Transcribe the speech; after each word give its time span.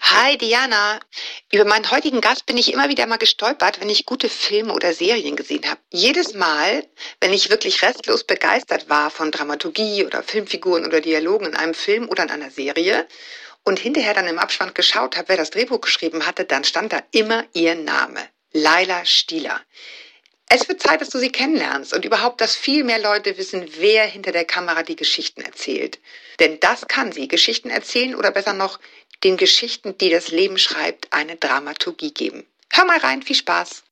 Hi 0.00 0.38
Diana. 0.38 1.00
Über 1.52 1.64
meinen 1.64 1.90
heutigen 1.90 2.20
Gast 2.20 2.46
bin 2.46 2.56
ich 2.56 2.72
immer 2.72 2.88
wieder 2.88 3.06
mal 3.06 3.16
gestolpert, 3.16 3.80
wenn 3.80 3.88
ich 3.88 4.06
gute 4.06 4.28
Filme 4.28 4.72
oder 4.72 4.92
Serien 4.92 5.34
gesehen 5.34 5.68
habe. 5.68 5.80
Jedes 5.92 6.34
Mal, 6.34 6.86
wenn 7.20 7.32
ich 7.32 7.50
wirklich 7.50 7.82
restlos 7.82 8.24
begeistert 8.24 8.88
war 8.88 9.10
von 9.10 9.30
Dramaturgie 9.30 10.04
oder 10.04 10.22
Filmfiguren 10.22 10.86
oder 10.86 11.00
Dialogen 11.00 11.46
in 11.46 11.56
einem 11.56 11.74
Film 11.74 12.08
oder 12.08 12.22
in 12.22 12.30
einer 12.30 12.50
Serie 12.50 13.08
und 13.64 13.78
hinterher 13.78 14.14
dann 14.14 14.28
im 14.28 14.38
Abspann 14.38 14.74
geschaut 14.74 15.16
habe, 15.16 15.30
wer 15.30 15.36
das 15.36 15.50
Drehbuch 15.50 15.80
geschrieben 15.80 16.26
hatte, 16.26 16.44
dann 16.44 16.64
stand 16.64 16.92
da 16.92 17.00
immer 17.10 17.44
ihr 17.52 17.74
Name. 17.74 18.20
Laila 18.52 19.04
Stieler. 19.04 19.60
Es 20.48 20.68
wird 20.68 20.82
Zeit, 20.82 21.00
dass 21.00 21.08
du 21.08 21.18
sie 21.18 21.30
kennenlernst 21.30 21.94
und 21.94 22.04
überhaupt, 22.04 22.40
dass 22.40 22.54
viel 22.54 22.84
mehr 22.84 22.98
Leute 22.98 23.38
wissen, 23.38 23.66
wer 23.78 24.04
hinter 24.04 24.30
der 24.30 24.44
Kamera 24.44 24.82
die 24.82 24.96
Geschichten 24.96 25.40
erzählt. 25.40 25.98
Denn 26.38 26.60
das 26.60 26.86
kann 26.86 27.12
sie, 27.12 27.28
Geschichten 27.28 27.70
erzählen 27.70 28.14
oder 28.14 28.30
besser 28.30 28.52
noch, 28.52 28.78
den 29.22 29.36
Geschichten, 29.36 29.96
die 29.96 30.10
das 30.10 30.28
Leben 30.28 30.58
schreibt, 30.58 31.12
eine 31.12 31.36
Dramaturgie 31.36 32.12
geben. 32.12 32.44
Hör 32.70 32.84
mal 32.84 32.98
rein, 32.98 33.22
viel 33.22 33.36
Spaß. 33.36 33.84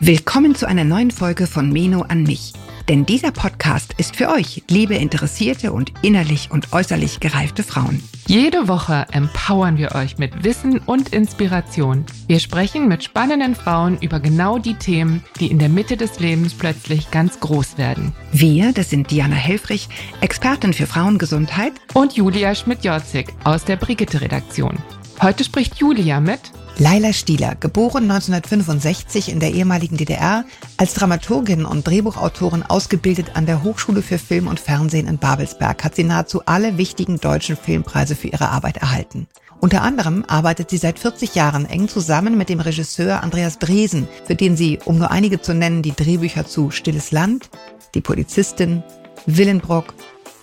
Willkommen 0.00 0.54
zu 0.54 0.66
einer 0.66 0.84
neuen 0.84 1.10
Folge 1.10 1.46
von 1.46 1.70
Meno 1.70 2.02
an 2.02 2.22
mich. 2.22 2.52
Denn 2.88 3.06
dieser 3.06 3.30
Podcast 3.30 3.94
ist 3.96 4.14
für 4.14 4.28
euch, 4.28 4.62
liebe 4.68 4.94
interessierte 4.94 5.72
und 5.72 5.92
innerlich 6.02 6.50
und 6.50 6.74
äußerlich 6.74 7.18
gereifte 7.18 7.62
Frauen. 7.62 8.02
Jede 8.26 8.68
Woche 8.68 9.06
empowern 9.12 9.78
wir 9.78 9.94
euch 9.94 10.18
mit 10.18 10.44
Wissen 10.44 10.78
und 10.80 11.10
Inspiration. 11.10 12.04
Wir 12.26 12.40
sprechen 12.40 12.86
mit 12.86 13.02
spannenden 13.02 13.54
Frauen 13.54 13.98
über 14.02 14.20
genau 14.20 14.58
die 14.58 14.74
Themen, 14.74 15.24
die 15.40 15.50
in 15.50 15.58
der 15.58 15.70
Mitte 15.70 15.96
des 15.96 16.20
Lebens 16.20 16.52
plötzlich 16.52 17.10
ganz 17.10 17.40
groß 17.40 17.78
werden. 17.78 18.12
Wir, 18.32 18.72
das 18.72 18.90
sind 18.90 19.10
Diana 19.10 19.34
Helfrich, 19.34 19.88
Expertin 20.20 20.74
für 20.74 20.86
Frauengesundheit 20.86 21.72
und 21.94 22.14
Julia 22.14 22.54
Schmidt-Jorzig 22.54 23.28
aus 23.44 23.64
der 23.64 23.76
Brigitte-Redaktion. 23.76 24.78
Heute 25.22 25.44
spricht 25.44 25.76
Julia 25.76 26.20
mit 26.20 26.40
Laila 26.76 27.12
Stieler, 27.12 27.54
geboren 27.54 28.10
1965 28.10 29.28
in 29.28 29.38
der 29.38 29.52
ehemaligen 29.52 29.96
DDR, 29.96 30.44
als 30.76 30.94
Dramaturgin 30.94 31.64
und 31.64 31.86
Drehbuchautorin 31.86 32.64
ausgebildet 32.64 33.32
an 33.34 33.46
der 33.46 33.62
Hochschule 33.62 34.02
für 34.02 34.18
Film 34.18 34.48
und 34.48 34.58
Fernsehen 34.58 35.06
in 35.06 35.18
Babelsberg, 35.18 35.84
hat 35.84 35.94
sie 35.94 36.02
nahezu 36.02 36.42
alle 36.46 36.76
wichtigen 36.76 37.20
deutschen 37.20 37.56
Filmpreise 37.56 38.16
für 38.16 38.26
ihre 38.26 38.48
Arbeit 38.48 38.78
erhalten. 38.78 39.28
Unter 39.60 39.82
anderem 39.82 40.24
arbeitet 40.26 40.68
sie 40.68 40.76
seit 40.76 40.98
40 40.98 41.36
Jahren 41.36 41.64
eng 41.64 41.86
zusammen 41.86 42.36
mit 42.36 42.48
dem 42.48 42.58
Regisseur 42.58 43.22
Andreas 43.22 43.60
Dresen, 43.60 44.08
für 44.26 44.34
den 44.34 44.56
sie, 44.56 44.80
um 44.84 44.98
nur 44.98 45.12
einige 45.12 45.40
zu 45.40 45.54
nennen, 45.54 45.80
die 45.80 45.94
Drehbücher 45.94 46.44
zu 46.44 46.72
Stilles 46.72 47.12
Land, 47.12 47.50
Die 47.94 48.00
Polizistin, 48.00 48.82
Willenbrock, 49.26 49.94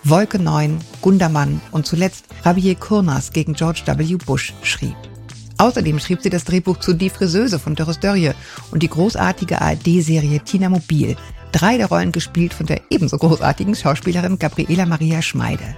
Wolke 0.02 0.38
9, 0.38 0.78
Gundermann 1.02 1.60
und 1.72 1.86
zuletzt 1.86 2.24
Rabier 2.42 2.74
Kurnas 2.74 3.32
gegen 3.32 3.52
George 3.52 3.82
W. 3.84 4.16
Bush 4.16 4.54
schrieb. 4.62 4.96
Außerdem 5.62 6.00
schrieb 6.00 6.22
sie 6.22 6.28
das 6.28 6.42
Drehbuch 6.42 6.78
zu 6.78 6.92
Die 6.92 7.08
Friseuse 7.08 7.60
von 7.60 7.76
Doris 7.76 8.00
Dörrie 8.00 8.32
und 8.72 8.82
die 8.82 8.88
großartige 8.88 9.60
ARD-Serie 9.60 10.40
Tina 10.40 10.68
Mobil. 10.68 11.14
Drei 11.52 11.76
der 11.76 11.86
Rollen 11.86 12.10
gespielt 12.10 12.52
von 12.52 12.66
der 12.66 12.80
ebenso 12.90 13.16
großartigen 13.16 13.76
Schauspielerin 13.76 14.40
Gabriela 14.40 14.86
Maria 14.86 15.22
Schmeide. 15.22 15.76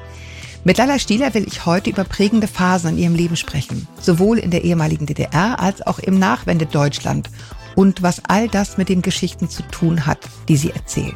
Mit 0.65 0.79
Lala 0.79 0.99
Stieler 0.99 1.35
will 1.35 1.47
ich 1.47 1.67
heute 1.67 1.91
über 1.91 2.05
prägende 2.05 2.49
Phasen 2.49 2.93
in 2.93 2.99
ihrem 2.99 3.15
Leben 3.15 3.37
sprechen, 3.37 3.87
sowohl 4.01 4.39
in 4.39 4.51
der 4.51 4.65
ehemaligen 4.65 5.05
DDR 5.05 5.61
als 5.61 5.87
auch 5.87 5.99
im 5.99 6.19
Nachwende-Deutschland 6.19 7.29
und 7.75 8.03
was 8.03 8.23
all 8.27 8.49
das 8.49 8.79
mit 8.79 8.89
den 8.89 9.03
Geschichten 9.03 9.51
zu 9.51 9.63
tun 9.65 10.07
hat, 10.07 10.21
die 10.49 10.57
sie 10.57 10.71
erzählt. 10.71 11.15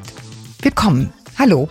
Willkommen. 0.61 1.11
Hallo. 1.39 1.71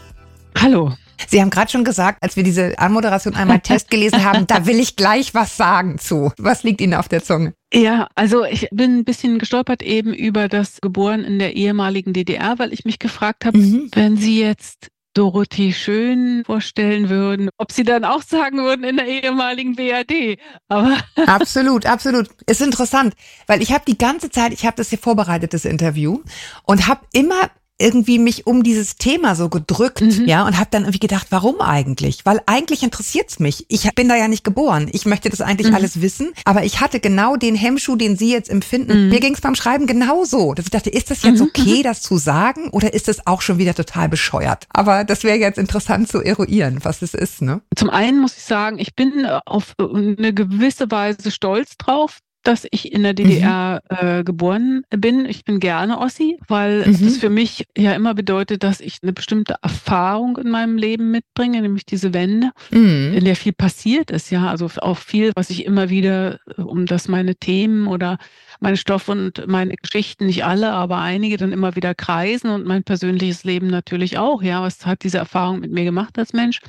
Hallo. 0.59 0.93
Sie 1.27 1.41
haben 1.41 1.49
gerade 1.49 1.71
schon 1.71 1.83
gesagt, 1.83 2.21
als 2.21 2.35
wir 2.35 2.43
diese 2.43 2.77
Anmoderation 2.77 3.35
einmal 3.35 3.59
Test 3.63 3.89
gelesen 3.89 4.23
haben, 4.23 4.47
da 4.47 4.65
will 4.65 4.79
ich 4.79 4.95
gleich 4.95 5.33
was 5.33 5.57
sagen 5.57 5.97
zu. 5.97 6.31
Was 6.37 6.63
liegt 6.63 6.81
Ihnen 6.81 6.93
auf 6.93 7.07
der 7.07 7.23
Zunge? 7.23 7.53
Ja, 7.73 8.07
also 8.15 8.45
ich 8.45 8.67
bin 8.71 8.99
ein 8.99 9.05
bisschen 9.05 9.39
gestolpert 9.39 9.81
eben 9.81 10.13
über 10.13 10.47
das 10.47 10.79
Geboren 10.81 11.23
in 11.23 11.39
der 11.39 11.55
ehemaligen 11.55 12.13
DDR, 12.13 12.59
weil 12.59 12.73
ich 12.73 12.85
mich 12.85 12.99
gefragt 12.99 13.45
habe, 13.45 13.57
mhm. 13.57 13.89
wenn 13.93 14.17
Sie 14.17 14.39
jetzt 14.39 14.89
Dorothee 15.17 15.73
Schön 15.73 16.43
vorstellen 16.45 17.09
würden, 17.09 17.49
ob 17.57 17.71
sie 17.71 17.83
dann 17.83 18.05
auch 18.05 18.21
sagen 18.21 18.59
würden 18.59 18.83
in 18.83 18.97
der 18.97 19.07
ehemaligen 19.07 19.75
BRD. 19.75 20.37
Aber 20.67 20.95
absolut, 21.25 21.87
absolut. 21.87 22.29
Ist 22.45 22.61
interessant, 22.61 23.15
weil 23.47 23.63
ich 23.63 23.71
habe 23.71 23.83
die 23.87 23.97
ganze 23.97 24.29
Zeit, 24.29 24.53
ich 24.53 24.65
habe 24.67 24.77
das 24.77 24.89
hier 24.89 24.99
vorbereitet, 24.99 25.55
das 25.55 25.65
Interview, 25.65 26.21
und 26.63 26.87
habe 26.87 27.01
immer 27.13 27.49
irgendwie 27.79 28.19
mich 28.19 28.47
um 28.47 28.63
dieses 28.63 28.95
Thema 28.95 29.35
so 29.35 29.49
gedrückt, 29.49 30.01
mhm. 30.01 30.25
ja, 30.25 30.45
und 30.45 30.57
habe 30.57 30.69
dann 30.71 30.83
irgendwie 30.83 30.99
gedacht, 30.99 31.27
warum 31.29 31.61
eigentlich? 31.61 32.25
Weil 32.25 32.41
eigentlich 32.45 32.83
interessiert's 32.83 33.39
mich. 33.39 33.65
Ich 33.69 33.89
bin 33.95 34.09
da 34.09 34.15
ja 34.15 34.27
nicht 34.27 34.43
geboren. 34.43 34.89
Ich 34.91 35.05
möchte 35.05 35.29
das 35.29 35.41
eigentlich 35.41 35.69
mhm. 35.69 35.75
alles 35.75 36.01
wissen, 36.01 36.33
aber 36.45 36.63
ich 36.63 36.81
hatte 36.81 36.99
genau 36.99 37.35
den 37.35 37.55
Hemmschuh, 37.55 37.95
den 37.95 38.17
Sie 38.17 38.31
jetzt 38.31 38.49
empfinden. 38.49 39.05
Mhm. 39.05 39.09
Mir 39.09 39.19
ging's 39.19 39.41
beim 39.41 39.55
Schreiben 39.55 39.87
genauso. 39.87 40.53
Dass 40.53 40.65
ich 40.65 40.71
dachte, 40.71 40.89
ist 40.89 41.11
das 41.11 41.23
jetzt 41.23 41.39
mhm. 41.39 41.47
okay, 41.47 41.83
das 41.83 42.01
zu 42.01 42.17
sagen, 42.17 42.69
oder 42.69 42.93
ist 42.93 43.07
das 43.07 43.25
auch 43.27 43.41
schon 43.41 43.57
wieder 43.57 43.73
total 43.73 44.09
bescheuert? 44.09 44.67
Aber 44.69 45.03
das 45.03 45.23
wäre 45.23 45.37
jetzt 45.37 45.57
interessant 45.57 46.09
zu 46.09 46.21
eruieren, 46.21 46.79
was 46.83 47.01
es 47.01 47.13
ist, 47.13 47.41
ne? 47.41 47.61
Zum 47.75 47.89
einen 47.89 48.19
muss 48.19 48.37
ich 48.37 48.43
sagen, 48.43 48.79
ich 48.79 48.95
bin 48.95 49.25
auf 49.45 49.75
eine 49.79 50.33
gewisse 50.33 50.89
Weise 50.89 51.31
stolz 51.31 51.77
drauf, 51.77 52.19
dass 52.47 52.65
ich 52.71 52.93
in 52.93 53.03
der 53.03 53.13
DDR 53.13 53.81
mhm. 53.89 54.07
äh, 54.07 54.23
geboren 54.23 54.83
bin. 54.89 55.25
Ich 55.25 55.43
bin 55.43 55.59
gerne 55.59 55.99
Ossi, 55.99 56.39
weil 56.47 56.87
mhm. 56.87 57.03
das 57.03 57.17
für 57.17 57.29
mich 57.29 57.67
ja 57.77 57.93
immer 57.93 58.13
bedeutet, 58.13 58.63
dass 58.63 58.79
ich 58.79 58.99
eine 59.01 59.11
bestimmte 59.11 59.55
Erfahrung 59.61 60.37
in 60.37 60.49
meinem 60.49 60.77
Leben 60.77 61.11
mitbringe, 61.11 61.61
nämlich 61.61 61.85
diese 61.85 62.13
Wende, 62.13 62.51
mhm. 62.71 63.13
in 63.13 63.25
der 63.25 63.35
viel 63.35 63.51
passiert 63.51 64.11
ist. 64.11 64.29
Ja, 64.29 64.49
also 64.49 64.69
auch 64.77 64.97
viel, 64.97 65.33
was 65.35 65.49
ich 65.49 65.65
immer 65.65 65.89
wieder, 65.89 66.39
äh, 66.57 66.61
um 66.61 66.85
das 66.85 67.09
meine 67.09 67.35
Themen 67.35 67.85
oder 67.87 68.17
meine 68.61 68.77
Stoffe 68.77 69.11
und 69.11 69.45
meine 69.47 69.75
Geschichten, 69.75 70.27
nicht 70.27 70.45
alle, 70.45 70.71
aber 70.71 70.99
einige 70.99 71.35
dann 71.35 71.51
immer 71.51 71.75
wieder 71.75 71.93
kreisen 71.95 72.49
und 72.49 72.65
mein 72.65 72.83
persönliches 72.83 73.43
Leben 73.43 73.67
natürlich 73.67 74.17
auch. 74.17 74.41
Ja, 74.41 74.61
was 74.61 74.85
hat 74.85 75.03
diese 75.03 75.17
Erfahrung 75.17 75.59
mit 75.59 75.71
mir 75.73 75.83
gemacht 75.83 76.17
als 76.17 76.31
Mensch? 76.31 76.61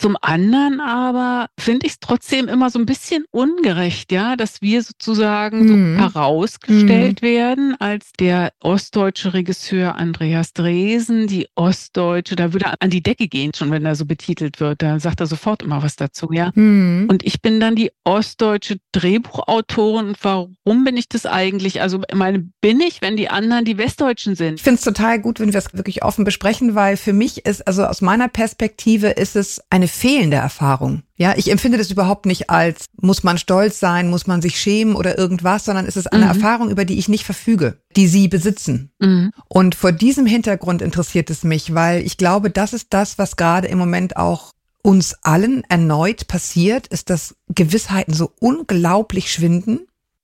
Zum 0.00 0.16
anderen 0.22 0.80
aber 0.80 1.48
finde 1.58 1.84
ich 1.84 1.92
es 1.92 2.00
trotzdem 2.00 2.48
immer 2.48 2.70
so 2.70 2.78
ein 2.78 2.86
bisschen 2.86 3.26
ungerecht, 3.30 4.10
ja, 4.12 4.34
dass 4.34 4.62
wir 4.62 4.82
sozusagen 4.82 5.66
mhm. 5.66 5.98
so 5.98 6.02
herausgestellt 6.02 7.20
mhm. 7.20 7.26
werden 7.26 7.76
als 7.78 8.12
der 8.18 8.52
ostdeutsche 8.60 9.34
Regisseur 9.34 9.96
Andreas 9.96 10.54
Dresen, 10.54 11.26
die 11.26 11.48
ostdeutsche, 11.54 12.34
da 12.34 12.54
würde 12.54 12.64
er 12.64 12.74
an 12.80 12.88
die 12.88 13.02
Decke 13.02 13.28
gehen, 13.28 13.52
schon 13.54 13.70
wenn 13.70 13.84
er 13.84 13.94
so 13.94 14.06
betitelt 14.06 14.58
wird, 14.58 14.80
da 14.80 14.98
sagt 14.98 15.20
er 15.20 15.26
sofort 15.26 15.62
immer 15.62 15.82
was 15.82 15.96
dazu, 15.96 16.30
ja. 16.32 16.50
Mhm. 16.54 17.06
Und 17.10 17.22
ich 17.22 17.42
bin 17.42 17.60
dann 17.60 17.76
die 17.76 17.90
ostdeutsche 18.04 18.78
Drehbuchautorin 18.92 20.08
und 20.08 20.18
warum 20.22 20.84
bin 20.84 20.96
ich 20.96 21.10
das 21.10 21.26
eigentlich? 21.26 21.82
Also, 21.82 22.00
meine, 22.14 22.48
bin 22.62 22.80
ich, 22.80 23.02
wenn 23.02 23.18
die 23.18 23.28
anderen 23.28 23.66
die 23.66 23.76
Westdeutschen 23.76 24.34
sind? 24.34 24.54
Ich 24.54 24.62
finde 24.62 24.78
es 24.78 24.84
total 24.84 25.20
gut, 25.20 25.40
wenn 25.40 25.52
wir 25.52 25.58
es 25.58 25.74
wirklich 25.74 26.02
offen 26.02 26.24
besprechen, 26.24 26.74
weil 26.74 26.96
für 26.96 27.12
mich 27.12 27.44
ist, 27.44 27.66
also 27.66 27.84
aus 27.84 28.00
meiner 28.00 28.28
Perspektive 28.28 29.08
ist 29.08 29.36
es 29.36 29.60
eine 29.68 29.89
fehlende 29.90 30.36
Erfahrung. 30.36 31.02
Ja, 31.16 31.34
ich 31.36 31.50
empfinde 31.50 31.78
das 31.78 31.90
überhaupt 31.90 32.26
nicht 32.26 32.48
als, 32.48 32.86
muss 33.00 33.22
man 33.22 33.36
stolz 33.38 33.78
sein, 33.78 34.08
muss 34.08 34.26
man 34.26 34.40
sich 34.40 34.58
schämen 34.58 34.94
oder 34.94 35.18
irgendwas, 35.18 35.64
sondern 35.64 35.86
es 35.86 35.96
ist 35.96 36.12
eine 36.12 36.24
mhm. 36.24 36.30
Erfahrung, 36.30 36.70
über 36.70 36.84
die 36.84 36.98
ich 36.98 37.08
nicht 37.08 37.24
verfüge, 37.24 37.78
die 37.96 38.06
Sie 38.06 38.28
besitzen. 38.28 38.92
Mhm. 38.98 39.32
Und 39.48 39.74
vor 39.74 39.92
diesem 39.92 40.26
Hintergrund 40.26 40.82
interessiert 40.82 41.30
es 41.30 41.44
mich, 41.44 41.74
weil 41.74 42.02
ich 42.02 42.16
glaube, 42.16 42.50
das 42.50 42.72
ist 42.72 42.88
das, 42.90 43.18
was 43.18 43.36
gerade 43.36 43.68
im 43.68 43.78
Moment 43.78 44.16
auch 44.16 44.52
uns 44.82 45.14
allen 45.22 45.62
erneut 45.68 46.26
passiert, 46.26 46.86
ist, 46.86 47.10
dass 47.10 47.34
Gewissheiten 47.48 48.14
so 48.14 48.32
unglaublich 48.40 49.30
schwinden 49.30 49.80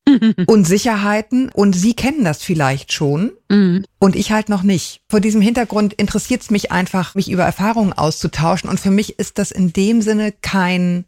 Unsicherheiten 0.47 1.49
und 1.49 1.75
Sie 1.75 1.94
kennen 1.94 2.25
das 2.25 2.43
vielleicht 2.43 2.93
schon 2.93 3.33
mhm. 3.49 3.84
und 3.99 4.17
ich 4.17 4.33
halt 4.33 4.49
noch 4.49 4.62
nicht. 4.62 5.00
Vor 5.09 5.21
diesem 5.21 5.41
Hintergrund 5.41 5.94
interessiert 5.94 6.43
es 6.43 6.50
mich 6.50 6.72
einfach, 6.72 7.15
mich 7.15 7.31
über 7.31 7.44
Erfahrungen 7.44 7.93
auszutauschen 7.93 8.71
und 8.71 8.81
für 8.81 8.91
mich 8.91 9.19
ist 9.19 9.38
das 9.38 9.50
in 9.50 9.73
dem 9.73 10.03
Sinne 10.03 10.32
kein 10.32 11.06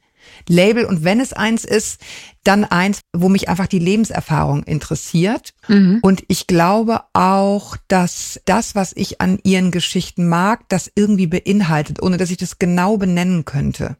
Label 0.48 0.84
und 0.84 1.04
wenn 1.04 1.20
es 1.20 1.32
eins 1.32 1.64
ist, 1.64 2.00
dann 2.44 2.64
eins, 2.64 3.00
wo 3.14 3.28
mich 3.28 3.48
einfach 3.48 3.66
die 3.66 3.78
Lebenserfahrung 3.78 4.62
interessiert. 4.64 5.54
Mhm. 5.68 6.00
Und 6.02 6.24
ich 6.28 6.46
glaube 6.46 7.02
auch, 7.12 7.76
dass 7.88 8.40
das, 8.44 8.74
was 8.74 8.92
ich 8.94 9.20
an 9.20 9.38
ihren 9.42 9.70
Geschichten 9.70 10.28
mag, 10.28 10.68
das 10.68 10.90
irgendwie 10.94 11.26
beinhaltet, 11.26 12.02
ohne 12.02 12.16
dass 12.16 12.30
ich 12.30 12.36
das 12.36 12.58
genau 12.58 12.96
benennen 12.96 13.44
könnte. 13.44 13.96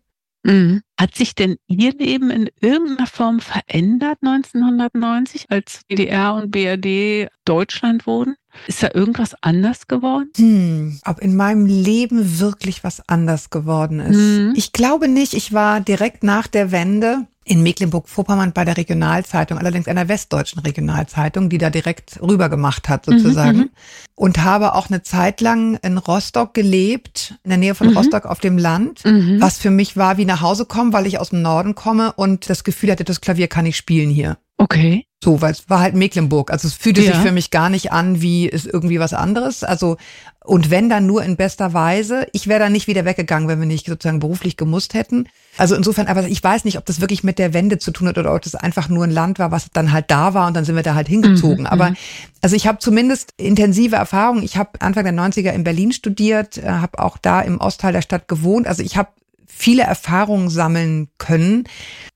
Mhm. 0.48 0.80
Hat 0.98 1.14
sich 1.14 1.34
denn 1.34 1.56
Ihr 1.66 1.92
Leben 1.92 2.30
in 2.30 2.48
irgendeiner 2.60 3.06
Form 3.06 3.40
verändert 3.40 4.18
1990, 4.22 5.50
als 5.50 5.82
DDR 5.90 6.34
und 6.34 6.50
BRD 6.50 7.28
Deutschland 7.44 8.06
wurden? 8.06 8.34
Ist 8.66 8.82
da 8.82 8.90
irgendwas 8.92 9.34
anders 9.42 9.88
geworden? 9.88 10.30
Hm, 10.36 11.00
ob 11.04 11.20
in 11.20 11.36
meinem 11.36 11.66
Leben 11.66 12.40
wirklich 12.40 12.84
was 12.84 13.02
anders 13.08 13.50
geworden 13.50 14.00
ist. 14.00 14.16
Mhm. 14.16 14.52
Ich 14.56 14.72
glaube 14.72 15.08
nicht. 15.08 15.34
Ich 15.34 15.52
war 15.52 15.80
direkt 15.80 16.22
nach 16.22 16.46
der 16.46 16.70
Wende 16.70 17.26
in 17.48 17.62
Mecklenburg-Vorpommern 17.62 18.52
bei 18.52 18.64
der 18.64 18.76
Regionalzeitung, 18.76 19.58
allerdings 19.58 19.88
einer 19.88 20.08
westdeutschen 20.08 20.60
Regionalzeitung, 20.60 21.48
die 21.48 21.58
da 21.58 21.70
direkt 21.70 22.20
rüber 22.20 22.48
gemacht 22.48 22.88
hat 22.88 23.06
sozusagen. 23.06 23.58
Mhm, 23.58 23.70
und 24.14 24.44
habe 24.44 24.74
auch 24.74 24.90
eine 24.90 25.02
Zeit 25.02 25.40
lang 25.40 25.76
in 25.76 25.98
Rostock 25.98 26.52
gelebt, 26.52 27.34
in 27.44 27.50
der 27.50 27.58
Nähe 27.58 27.74
von 27.74 27.88
mhm. 27.88 27.96
Rostock 27.96 28.26
auf 28.26 28.40
dem 28.40 28.58
Land, 28.58 29.04
mhm. 29.04 29.40
was 29.40 29.58
für 29.58 29.70
mich 29.70 29.96
war 29.96 30.18
wie 30.18 30.26
nach 30.26 30.42
Hause 30.42 30.66
kommen, 30.66 30.92
weil 30.92 31.06
ich 31.06 31.18
aus 31.18 31.30
dem 31.30 31.42
Norden 31.42 31.74
komme 31.74 32.12
und 32.12 32.50
das 32.50 32.64
Gefühl 32.64 32.90
hatte, 32.90 33.04
das 33.04 33.20
Klavier 33.20 33.48
kann 33.48 33.66
ich 33.66 33.76
spielen 33.76 34.10
hier. 34.10 34.36
Okay. 34.58 35.07
So, 35.22 35.40
weil 35.40 35.50
es 35.50 35.68
war 35.68 35.80
halt 35.80 35.94
Mecklenburg. 35.94 36.52
Also 36.52 36.68
es 36.68 36.74
fühlte 36.74 37.02
ja. 37.02 37.12
sich 37.12 37.20
für 37.20 37.32
mich 37.32 37.50
gar 37.50 37.70
nicht 37.70 37.90
an, 37.90 38.22
wie 38.22 38.46
ist 38.46 38.66
irgendwie 38.66 39.00
was 39.00 39.14
anderes. 39.14 39.64
Also, 39.64 39.96
und 40.44 40.70
wenn 40.70 40.88
dann 40.88 41.06
nur 41.06 41.24
in 41.24 41.36
bester 41.36 41.74
Weise. 41.74 42.26
Ich 42.32 42.46
wäre 42.46 42.60
dann 42.60 42.72
nicht 42.72 42.86
wieder 42.86 43.04
weggegangen, 43.04 43.48
wenn 43.48 43.58
wir 43.58 43.66
nicht 43.66 43.86
sozusagen 43.86 44.20
beruflich 44.20 44.56
gemusst 44.56 44.94
hätten. 44.94 45.28
Also 45.56 45.74
insofern, 45.74 46.06
aber 46.06 46.26
ich 46.26 46.42
weiß 46.42 46.64
nicht, 46.64 46.78
ob 46.78 46.86
das 46.86 47.00
wirklich 47.00 47.24
mit 47.24 47.38
der 47.38 47.52
Wende 47.52 47.78
zu 47.78 47.90
tun 47.90 48.06
hat 48.08 48.16
oder 48.16 48.32
ob 48.32 48.42
das 48.42 48.54
einfach 48.54 48.88
nur 48.88 49.04
ein 49.04 49.10
Land 49.10 49.40
war, 49.40 49.50
was 49.50 49.66
dann 49.72 49.92
halt 49.92 50.10
da 50.10 50.34
war 50.34 50.46
und 50.46 50.56
dann 50.56 50.64
sind 50.64 50.76
wir 50.76 50.84
da 50.84 50.94
halt 50.94 51.08
hingezogen. 51.08 51.64
Mhm, 51.64 51.66
aber 51.66 51.90
mhm. 51.90 51.96
also 52.40 52.54
ich 52.54 52.66
habe 52.66 52.78
zumindest 52.78 53.34
intensive 53.36 53.96
Erfahrungen. 53.96 54.42
Ich 54.44 54.56
habe 54.56 54.80
Anfang 54.80 55.04
der 55.04 55.12
90er 55.12 55.50
in 55.50 55.64
Berlin 55.64 55.92
studiert, 55.92 56.58
äh, 56.58 56.68
habe 56.68 56.98
auch 57.00 57.18
da 57.18 57.40
im 57.40 57.60
Ostteil 57.60 57.92
der 57.92 58.02
Stadt 58.02 58.28
gewohnt. 58.28 58.68
Also 58.68 58.82
ich 58.82 58.96
habe 58.96 59.08
viele 59.48 59.82
Erfahrungen 59.82 60.50
sammeln 60.50 61.08
können. 61.18 61.64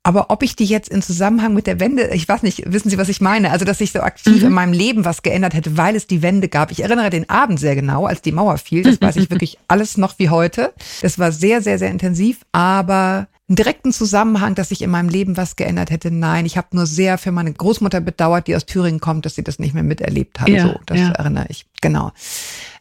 Aber 0.05 0.31
ob 0.31 0.43
ich 0.43 0.57
die 0.57 0.65
jetzt 0.65 0.89
in 0.89 1.03
Zusammenhang 1.03 1.55
mit 1.55 1.67
der 1.67 1.81
Wende, 1.81 2.09
ich 2.09 2.29
weiß 2.29 2.43
nicht, 2.43 2.73
wissen 2.73 2.91
Sie, 2.91 2.99
was 2.99 3.09
ich 3.09 3.21
meine? 3.21 3.51
Also, 3.51 3.65
dass 3.65 3.79
sich 3.79 3.93
so 3.93 4.01
aktiv 4.01 4.41
mhm. 4.41 4.49
in 4.49 4.53
meinem 4.53 4.73
Leben 4.73 5.05
was 5.05 5.23
geändert 5.23 5.55
hätte, 5.55 5.77
weil 5.77 5.97
es 5.97 6.07
die 6.07 6.23
Wende 6.23 6.49
gab. 6.49 6.71
Ich 6.71 6.83
erinnere 6.83 7.11
den 7.11 7.29
Abend 7.31 7.61
sehr 7.61 7.75
genau, 7.75 8.07
als 8.07 8.23
die 8.23 8.33
Mauer 8.33 8.59
fiel. 8.59 8.83
Das 8.83 9.01
weiß 9.01 9.17
ich 9.17 9.31
wirklich 9.31 9.59
alles 9.69 9.97
noch 9.97 10.19
wie 10.19 10.29
heute. 10.29 10.73
Es 11.03 11.19
war 11.19 11.33
sehr, 11.33 11.63
sehr, 11.63 11.79
sehr 11.79 11.91
intensiv, 11.91 12.41
aber 12.53 13.29
einen 13.49 13.57
direkten 13.57 13.93
Zusammenhang, 13.93 14.55
dass 14.55 14.71
sich 14.71 14.83
in 14.83 14.91
meinem 14.91 15.09
Leben 15.09 15.37
was 15.37 15.57
geändert 15.57 15.91
hätte. 15.91 16.11
Nein, 16.11 16.47
ich 16.47 16.57
habe 16.57 16.69
nur 16.73 16.87
sehr 16.87 17.19
für 17.19 17.33
meine 17.33 17.53
Großmutter 17.53 18.01
bedauert, 18.01 18.47
die 18.47 18.57
aus 18.57 18.67
Thüringen 18.67 19.01
kommt, 19.01 19.27
dass 19.27 19.35
sie 19.35 19.45
das 19.45 19.59
nicht 19.59 19.75
mehr 19.75 19.83
miterlebt 19.83 20.41
hat. 20.41 20.49
Ja, 20.49 20.69
so, 20.69 20.81
das 20.87 20.99
ja. 20.99 21.11
erinnere 21.11 21.47
ich. 21.49 21.67
Genau. 21.81 22.13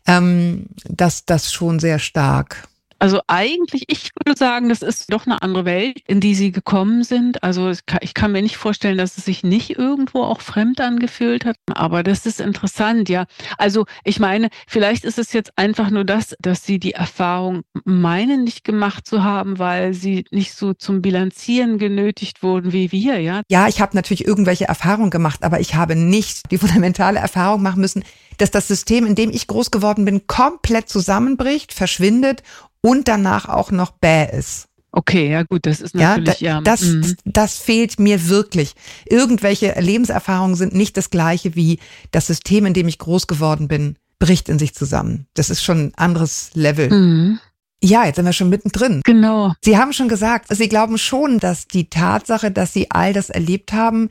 Ähm, 0.07 0.67
das, 0.85 1.25
das 1.25 1.51
schon 1.51 1.79
sehr 1.79 1.99
stark. 1.99 2.67
Also 3.01 3.19
eigentlich, 3.25 3.85
ich 3.87 4.11
würde 4.23 4.37
sagen, 4.37 4.69
das 4.69 4.83
ist 4.83 5.11
doch 5.11 5.25
eine 5.25 5.41
andere 5.41 5.65
Welt, 5.65 6.03
in 6.05 6.19
die 6.19 6.35
sie 6.35 6.51
gekommen 6.51 7.03
sind. 7.03 7.41
Also 7.41 7.71
ich 8.01 8.13
kann 8.13 8.31
mir 8.31 8.43
nicht 8.43 8.57
vorstellen, 8.57 8.99
dass 8.99 9.17
es 9.17 9.25
sich 9.25 9.41
nicht 9.43 9.71
irgendwo 9.71 10.21
auch 10.21 10.39
fremd 10.39 10.79
angefühlt 10.79 11.43
hat. 11.43 11.55
Aber 11.73 12.03
das 12.03 12.27
ist 12.27 12.39
interessant, 12.39 13.09
ja. 13.09 13.25
Also 13.57 13.87
ich 14.03 14.19
meine, 14.19 14.49
vielleicht 14.67 15.03
ist 15.03 15.17
es 15.17 15.33
jetzt 15.33 15.57
einfach 15.57 15.89
nur 15.89 16.05
das, 16.05 16.35
dass 16.39 16.63
sie 16.63 16.77
die 16.77 16.91
Erfahrung 16.91 17.63
meinen, 17.85 18.43
nicht 18.43 18.63
gemacht 18.63 19.07
zu 19.07 19.23
haben, 19.23 19.57
weil 19.57 19.95
sie 19.95 20.25
nicht 20.29 20.53
so 20.53 20.75
zum 20.75 21.01
Bilanzieren 21.01 21.79
genötigt 21.79 22.43
wurden 22.43 22.71
wie 22.71 22.91
wir, 22.91 23.19
ja. 23.19 23.41
Ja, 23.49 23.67
ich 23.67 23.81
habe 23.81 23.95
natürlich 23.95 24.27
irgendwelche 24.27 24.65
Erfahrungen 24.65 25.09
gemacht, 25.09 25.43
aber 25.43 25.59
ich 25.59 25.73
habe 25.73 25.95
nicht 25.95 26.51
die 26.51 26.59
fundamentale 26.59 27.17
Erfahrung 27.17 27.63
machen 27.63 27.81
müssen, 27.81 28.03
dass 28.37 28.51
das 28.51 28.67
System, 28.67 29.07
in 29.07 29.15
dem 29.15 29.31
ich 29.31 29.47
groß 29.47 29.71
geworden 29.71 30.05
bin, 30.05 30.27
komplett 30.27 30.87
zusammenbricht, 30.87 31.73
verschwindet 31.73 32.43
und 32.81 33.07
danach 33.07 33.47
auch 33.47 33.71
noch 33.71 33.91
bäh 33.91 34.27
ist. 34.31 34.67
Okay, 34.93 35.31
ja 35.31 35.43
gut, 35.43 35.65
das 35.65 35.79
ist 35.79 35.95
natürlich 35.95 36.41
ja. 36.41 36.55
Da, 36.55 36.71
das, 36.71 36.81
mhm. 36.81 37.15
das 37.23 37.57
fehlt 37.57 37.99
mir 37.99 38.27
wirklich. 38.27 38.73
Irgendwelche 39.05 39.73
Lebenserfahrungen 39.79 40.55
sind 40.55 40.75
nicht 40.75 40.97
das 40.97 41.09
gleiche 41.09 41.55
wie 41.55 41.79
das 42.11 42.27
System, 42.27 42.65
in 42.65 42.73
dem 42.73 42.89
ich 42.89 42.99
groß 42.99 43.27
geworden 43.27 43.69
bin, 43.69 43.95
bricht 44.19 44.49
in 44.49 44.59
sich 44.59 44.75
zusammen. 44.75 45.27
Das 45.33 45.49
ist 45.49 45.63
schon 45.63 45.85
ein 45.85 45.93
anderes 45.95 46.51
Level. 46.55 46.89
Mhm. 46.89 47.39
Ja, 47.83 48.05
jetzt 48.05 48.17
sind 48.17 48.25
wir 48.25 48.33
schon 48.33 48.49
mittendrin. 48.49 49.01
Genau. 49.05 49.53
Sie 49.63 49.77
haben 49.77 49.93
schon 49.93 50.09
gesagt, 50.09 50.47
Sie 50.49 50.69
glauben 50.69 50.97
schon, 50.97 51.39
dass 51.39 51.67
die 51.67 51.89
Tatsache, 51.89 52.51
dass 52.51 52.73
Sie 52.73 52.91
all 52.91 53.13
das 53.13 53.29
erlebt 53.29 53.73
haben, 53.73 54.09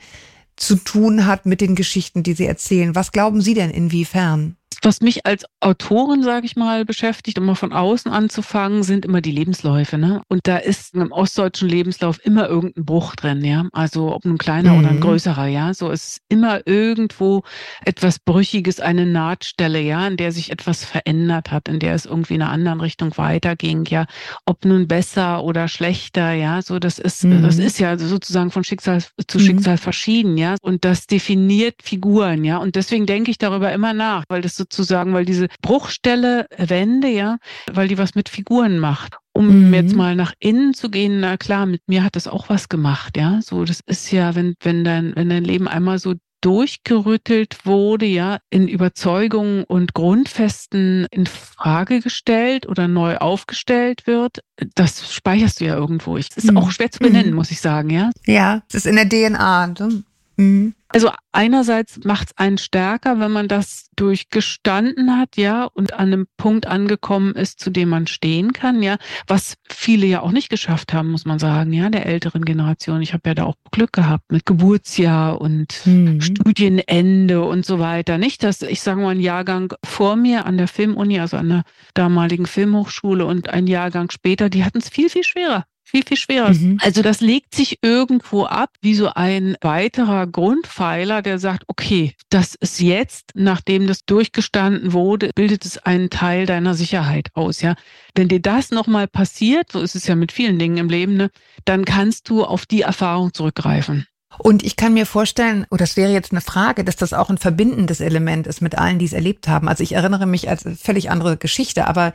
zu 0.57 0.77
tun 0.77 1.27
hat 1.27 1.47
mit 1.47 1.61
den 1.61 1.77
Geschichten, 1.77 2.23
die 2.23 2.33
Sie 2.33 2.47
erzählen. 2.47 2.95
Was 2.95 3.13
glauben 3.13 3.41
Sie 3.41 3.55
denn 3.55 3.71
inwiefern? 3.71 4.57
Was 4.82 5.00
mich 5.00 5.27
als 5.27 5.44
Autorin, 5.61 6.23
sage 6.23 6.47
ich 6.47 6.56
mal, 6.56 6.85
beschäftigt, 6.85 7.38
um 7.38 7.47
mal 7.47 7.55
von 7.55 7.73
außen 7.73 8.11
anzufangen, 8.11 8.82
sind 8.82 9.05
immer 9.05 9.21
die 9.21 9.32
Lebensläufe. 9.32 9.99
Ne? 9.99 10.23
Und 10.29 10.47
da 10.47 10.56
ist 10.56 10.94
im 10.94 11.12
ostdeutschen 11.12 11.69
Lebenslauf 11.69 12.25
immer 12.25 12.49
irgendein 12.49 12.85
Bruch 12.85 13.15
drin, 13.15 13.44
ja. 13.44 13.67
Also 13.73 14.15
ob 14.15 14.25
ein 14.25 14.38
kleiner 14.38 14.73
mhm. 14.73 14.79
oder 14.79 14.88
ein 14.88 14.97
mhm. 14.97 15.00
größerer, 15.00 15.47
ja. 15.47 15.75
So 15.75 15.91
ist 15.91 16.21
immer 16.29 16.67
irgendwo 16.67 17.43
etwas 17.85 18.19
Brüchiges, 18.19 18.81
eine 18.81 19.06
Nahtstelle, 19.06 19.81
ja, 19.81 20.06
in 20.06 20.17
der 20.17 20.32
sich 20.32 20.50
etwas 20.50 20.85
verändert 20.85 21.50
hat, 21.50 21.69
in 21.69 21.79
der 21.79 21.94
es 21.94 22.06
irgendwie 22.06 22.35
in 22.35 22.43
einer 22.43 22.53
anderen 22.53 22.81
Richtung 22.81 23.17
weiterging, 23.19 23.85
ja. 23.87 24.06
Ob 24.47 24.65
nun 24.65 24.88
besser 24.88 25.44
oder 25.44 25.69
schlechter, 25.69 26.33
ja. 26.33 26.62
So, 26.62 26.79
das 26.79 26.99
ist, 26.99 27.25
mhm. 27.25 27.43
das 27.43 27.59
ist 27.59 27.79
ja 27.79 27.99
sozusagen 27.99 28.50
von 28.50 28.65
Schicksal 28.65 29.03
zu 29.26 29.38
mhm. 29.38 29.43
Schicksal 29.43 29.76
verschieden, 29.76 30.38
ja. 30.38 30.56
Und 30.62 30.85
das 30.85 31.06
definiert 31.06 31.83
Figuren, 31.83 32.44
ja. 32.44 32.56
Und 32.56 32.76
deswegen 32.76 33.05
denke 33.05 33.31
ich 33.31 33.38
darüber 33.38 33.73
immer 33.73 33.93
nach, 33.93 34.25
weil 34.29 34.41
das 34.41 34.56
so 34.56 34.65
sozusagen, 34.73 35.13
weil 35.13 35.25
diese 35.25 35.49
Bruchstelle 35.63 36.47
Wende, 36.57 37.09
ja, 37.09 37.39
weil 37.71 37.89
die 37.89 37.99
was 37.99 38.15
mit 38.15 38.29
Figuren 38.29 38.79
macht. 38.79 39.17
Um 39.33 39.69
mhm. 39.69 39.75
jetzt 39.75 39.95
mal 39.95 40.17
nach 40.17 40.33
innen 40.41 40.75
zu 40.75 40.91
gehen, 40.91 41.21
na 41.21 41.37
klar, 41.37 41.65
mit 41.67 41.83
mir 41.87 42.03
hat 42.03 42.17
das 42.17 42.27
auch 42.27 42.49
was 42.49 42.69
gemacht, 42.69 43.17
ja. 43.17 43.41
So, 43.43 43.65
das 43.65 43.81
ist 43.87 44.11
ja, 44.11 44.35
wenn, 44.35 44.55
wenn 44.61 44.85
dein, 44.85 45.13
wenn 45.15 45.29
dein 45.29 45.45
Leben 45.45 45.69
einmal 45.69 45.99
so 45.99 46.15
durchgerüttelt 46.41 47.67
wurde, 47.67 48.07
ja, 48.07 48.39
in 48.51 48.67
Überzeugungen 48.67 49.65
und 49.65 49.95
Grundfesten 49.95 51.07
in 51.11 51.27
Frage 51.27 52.01
gestellt 52.01 52.67
oder 52.67 52.89
neu 52.89 53.19
aufgestellt 53.19 54.07
wird, 54.07 54.41
das 54.75 55.13
speicherst 55.13 55.61
du 55.61 55.67
ja 55.67 55.77
irgendwo. 55.77 56.17
Es 56.17 56.29
ist 56.35 56.51
mhm. 56.51 56.57
auch 56.57 56.71
schwer 56.71 56.91
zu 56.91 57.01
benennen, 57.01 57.31
mhm. 57.31 57.37
muss 57.37 57.51
ich 57.51 57.61
sagen, 57.61 57.91
ja. 57.91 58.11
Ja, 58.27 58.63
es 58.69 58.75
ist 58.75 58.87
in 58.87 58.97
der 58.97 59.09
DNA. 59.09 59.67
Ne? 59.79 60.03
Mhm. 60.41 60.75
Also 60.93 61.11
einerseits 61.31 62.01
macht 62.03 62.29
es 62.31 62.37
einen 62.37 62.59
stärker, 62.59 63.21
wenn 63.21 63.31
man 63.31 63.47
das 63.47 63.91
durchgestanden 63.95 65.17
hat, 65.19 65.37
ja, 65.37 65.65
und 65.65 65.93
an 65.93 66.09
einem 66.09 66.27
Punkt 66.37 66.67
angekommen 66.67 67.35
ist, 67.37 67.61
zu 67.61 67.71
dem 67.71 67.91
man 67.91 68.09
stehen 68.09 68.53
kann, 68.53 68.83
ja, 68.83 68.97
was 69.29 69.55
viele 69.69 70.07
ja 70.07 70.21
auch 70.23 70.33
nicht 70.33 70.49
geschafft 70.49 70.93
haben, 70.93 71.13
muss 71.13 71.27
man 71.27 71.39
sagen, 71.39 71.73
ja, 71.73 71.91
der 71.91 72.07
älteren 72.07 72.45
Generation. 72.45 73.03
Ich 73.03 73.13
habe 73.13 73.29
ja 73.29 73.35
da 73.35 73.45
auch 73.45 73.55
Glück 73.71 73.93
gehabt 73.93 74.33
mit 74.33 74.47
Geburtsjahr 74.47 75.41
und 75.41 75.81
mhm. 75.85 76.21
Studienende 76.21 77.43
und 77.43 77.65
so 77.65 77.79
weiter. 77.79 78.19
Nicht, 78.19 78.43
dass 78.43 78.63
ich 78.63 78.81
sage 78.81 79.01
mal, 79.01 79.11
ein 79.11 79.21
Jahrgang 79.21 79.73
vor 79.85 80.17
mir 80.17 80.45
an 80.45 80.59
der 80.59 80.67
Filmuni, 80.67 81.21
also 81.21 81.37
an 81.37 81.49
der 81.51 81.63
damaligen 81.95 82.47
Filmhochschule 82.47 83.25
und 83.27 83.49
ein 83.49 83.69
Jahrgang 83.69 84.11
später, 84.11 84.51
die 84.51 84.65
hatten 84.65 84.79
es 84.79 84.89
viel, 84.89 85.09
viel 85.09 85.25
schwerer 85.25 85.67
viel, 85.91 86.05
viel 86.05 86.17
schwerer. 86.17 86.53
Mhm. 86.53 86.79
Also 86.83 87.03
das 87.03 87.21
legt 87.21 87.55
sich 87.55 87.79
irgendwo 87.83 88.45
ab 88.45 88.71
wie 88.81 88.95
so 88.95 89.09
ein 89.15 89.57
weiterer 89.61 90.27
Grundpfeiler, 90.27 91.23
der 91.23 91.39
sagt, 91.39 91.65
okay, 91.67 92.15
das 92.31 92.55
ist 92.55 92.81
jetzt, 92.81 93.33
nachdem 93.35 93.87
das 93.87 94.05
durchgestanden 94.05 94.93
wurde, 94.93 95.31
bildet 95.35 95.65
es 95.65 95.79
einen 95.79 96.11
Teil 96.11 96.47
deiner 96.47 96.75
Sicherheit 96.75 97.29
aus, 97.35 97.61
ja. 97.61 97.75
Wenn 98.15 98.29
dir 98.29 98.41
das 98.41 98.71
nochmal 98.71 99.07
passiert, 99.07 99.73
so 99.73 99.81
ist 99.81 99.95
es 99.95 100.07
ja 100.07 100.15
mit 100.15 100.33
vielen 100.33 100.59
Dingen 100.59 100.79
im 100.79 100.89
Leben, 100.89 101.17
ne, 101.17 101.31
dann 101.64 101.85
kannst 101.85 102.29
du 102.29 102.45
auf 102.45 102.67
die 102.67 102.83
Erfahrung 102.83 103.33
zurückgreifen. 103.35 104.07
Und 104.38 104.62
ich 104.62 104.76
kann 104.76 104.95
mir 104.95 105.07
vorstellen, 105.07 105.67
oder 105.71 105.81
das 105.81 105.97
wäre 105.97 106.12
jetzt 106.12 106.31
eine 106.31 106.41
Frage, 106.41 106.85
dass 106.85 106.97
das 106.97 107.12
auch 107.12 107.31
ein 107.31 107.38
verbindendes 107.38 108.00
Element 108.00 108.47
ist 108.47 108.62
mit 108.62 108.79
allen, 108.79 108.99
die 108.99 109.05
es 109.05 109.12
erlebt 109.12 109.49
haben. 109.49 109.69
Also 109.69 109.83
ich 109.83 109.93
erinnere 109.93 110.26
mich 110.26 110.49
als 110.49 110.64
völlig 110.81 111.11
andere 111.11 111.37
Geschichte, 111.37 111.87
aber 111.87 112.12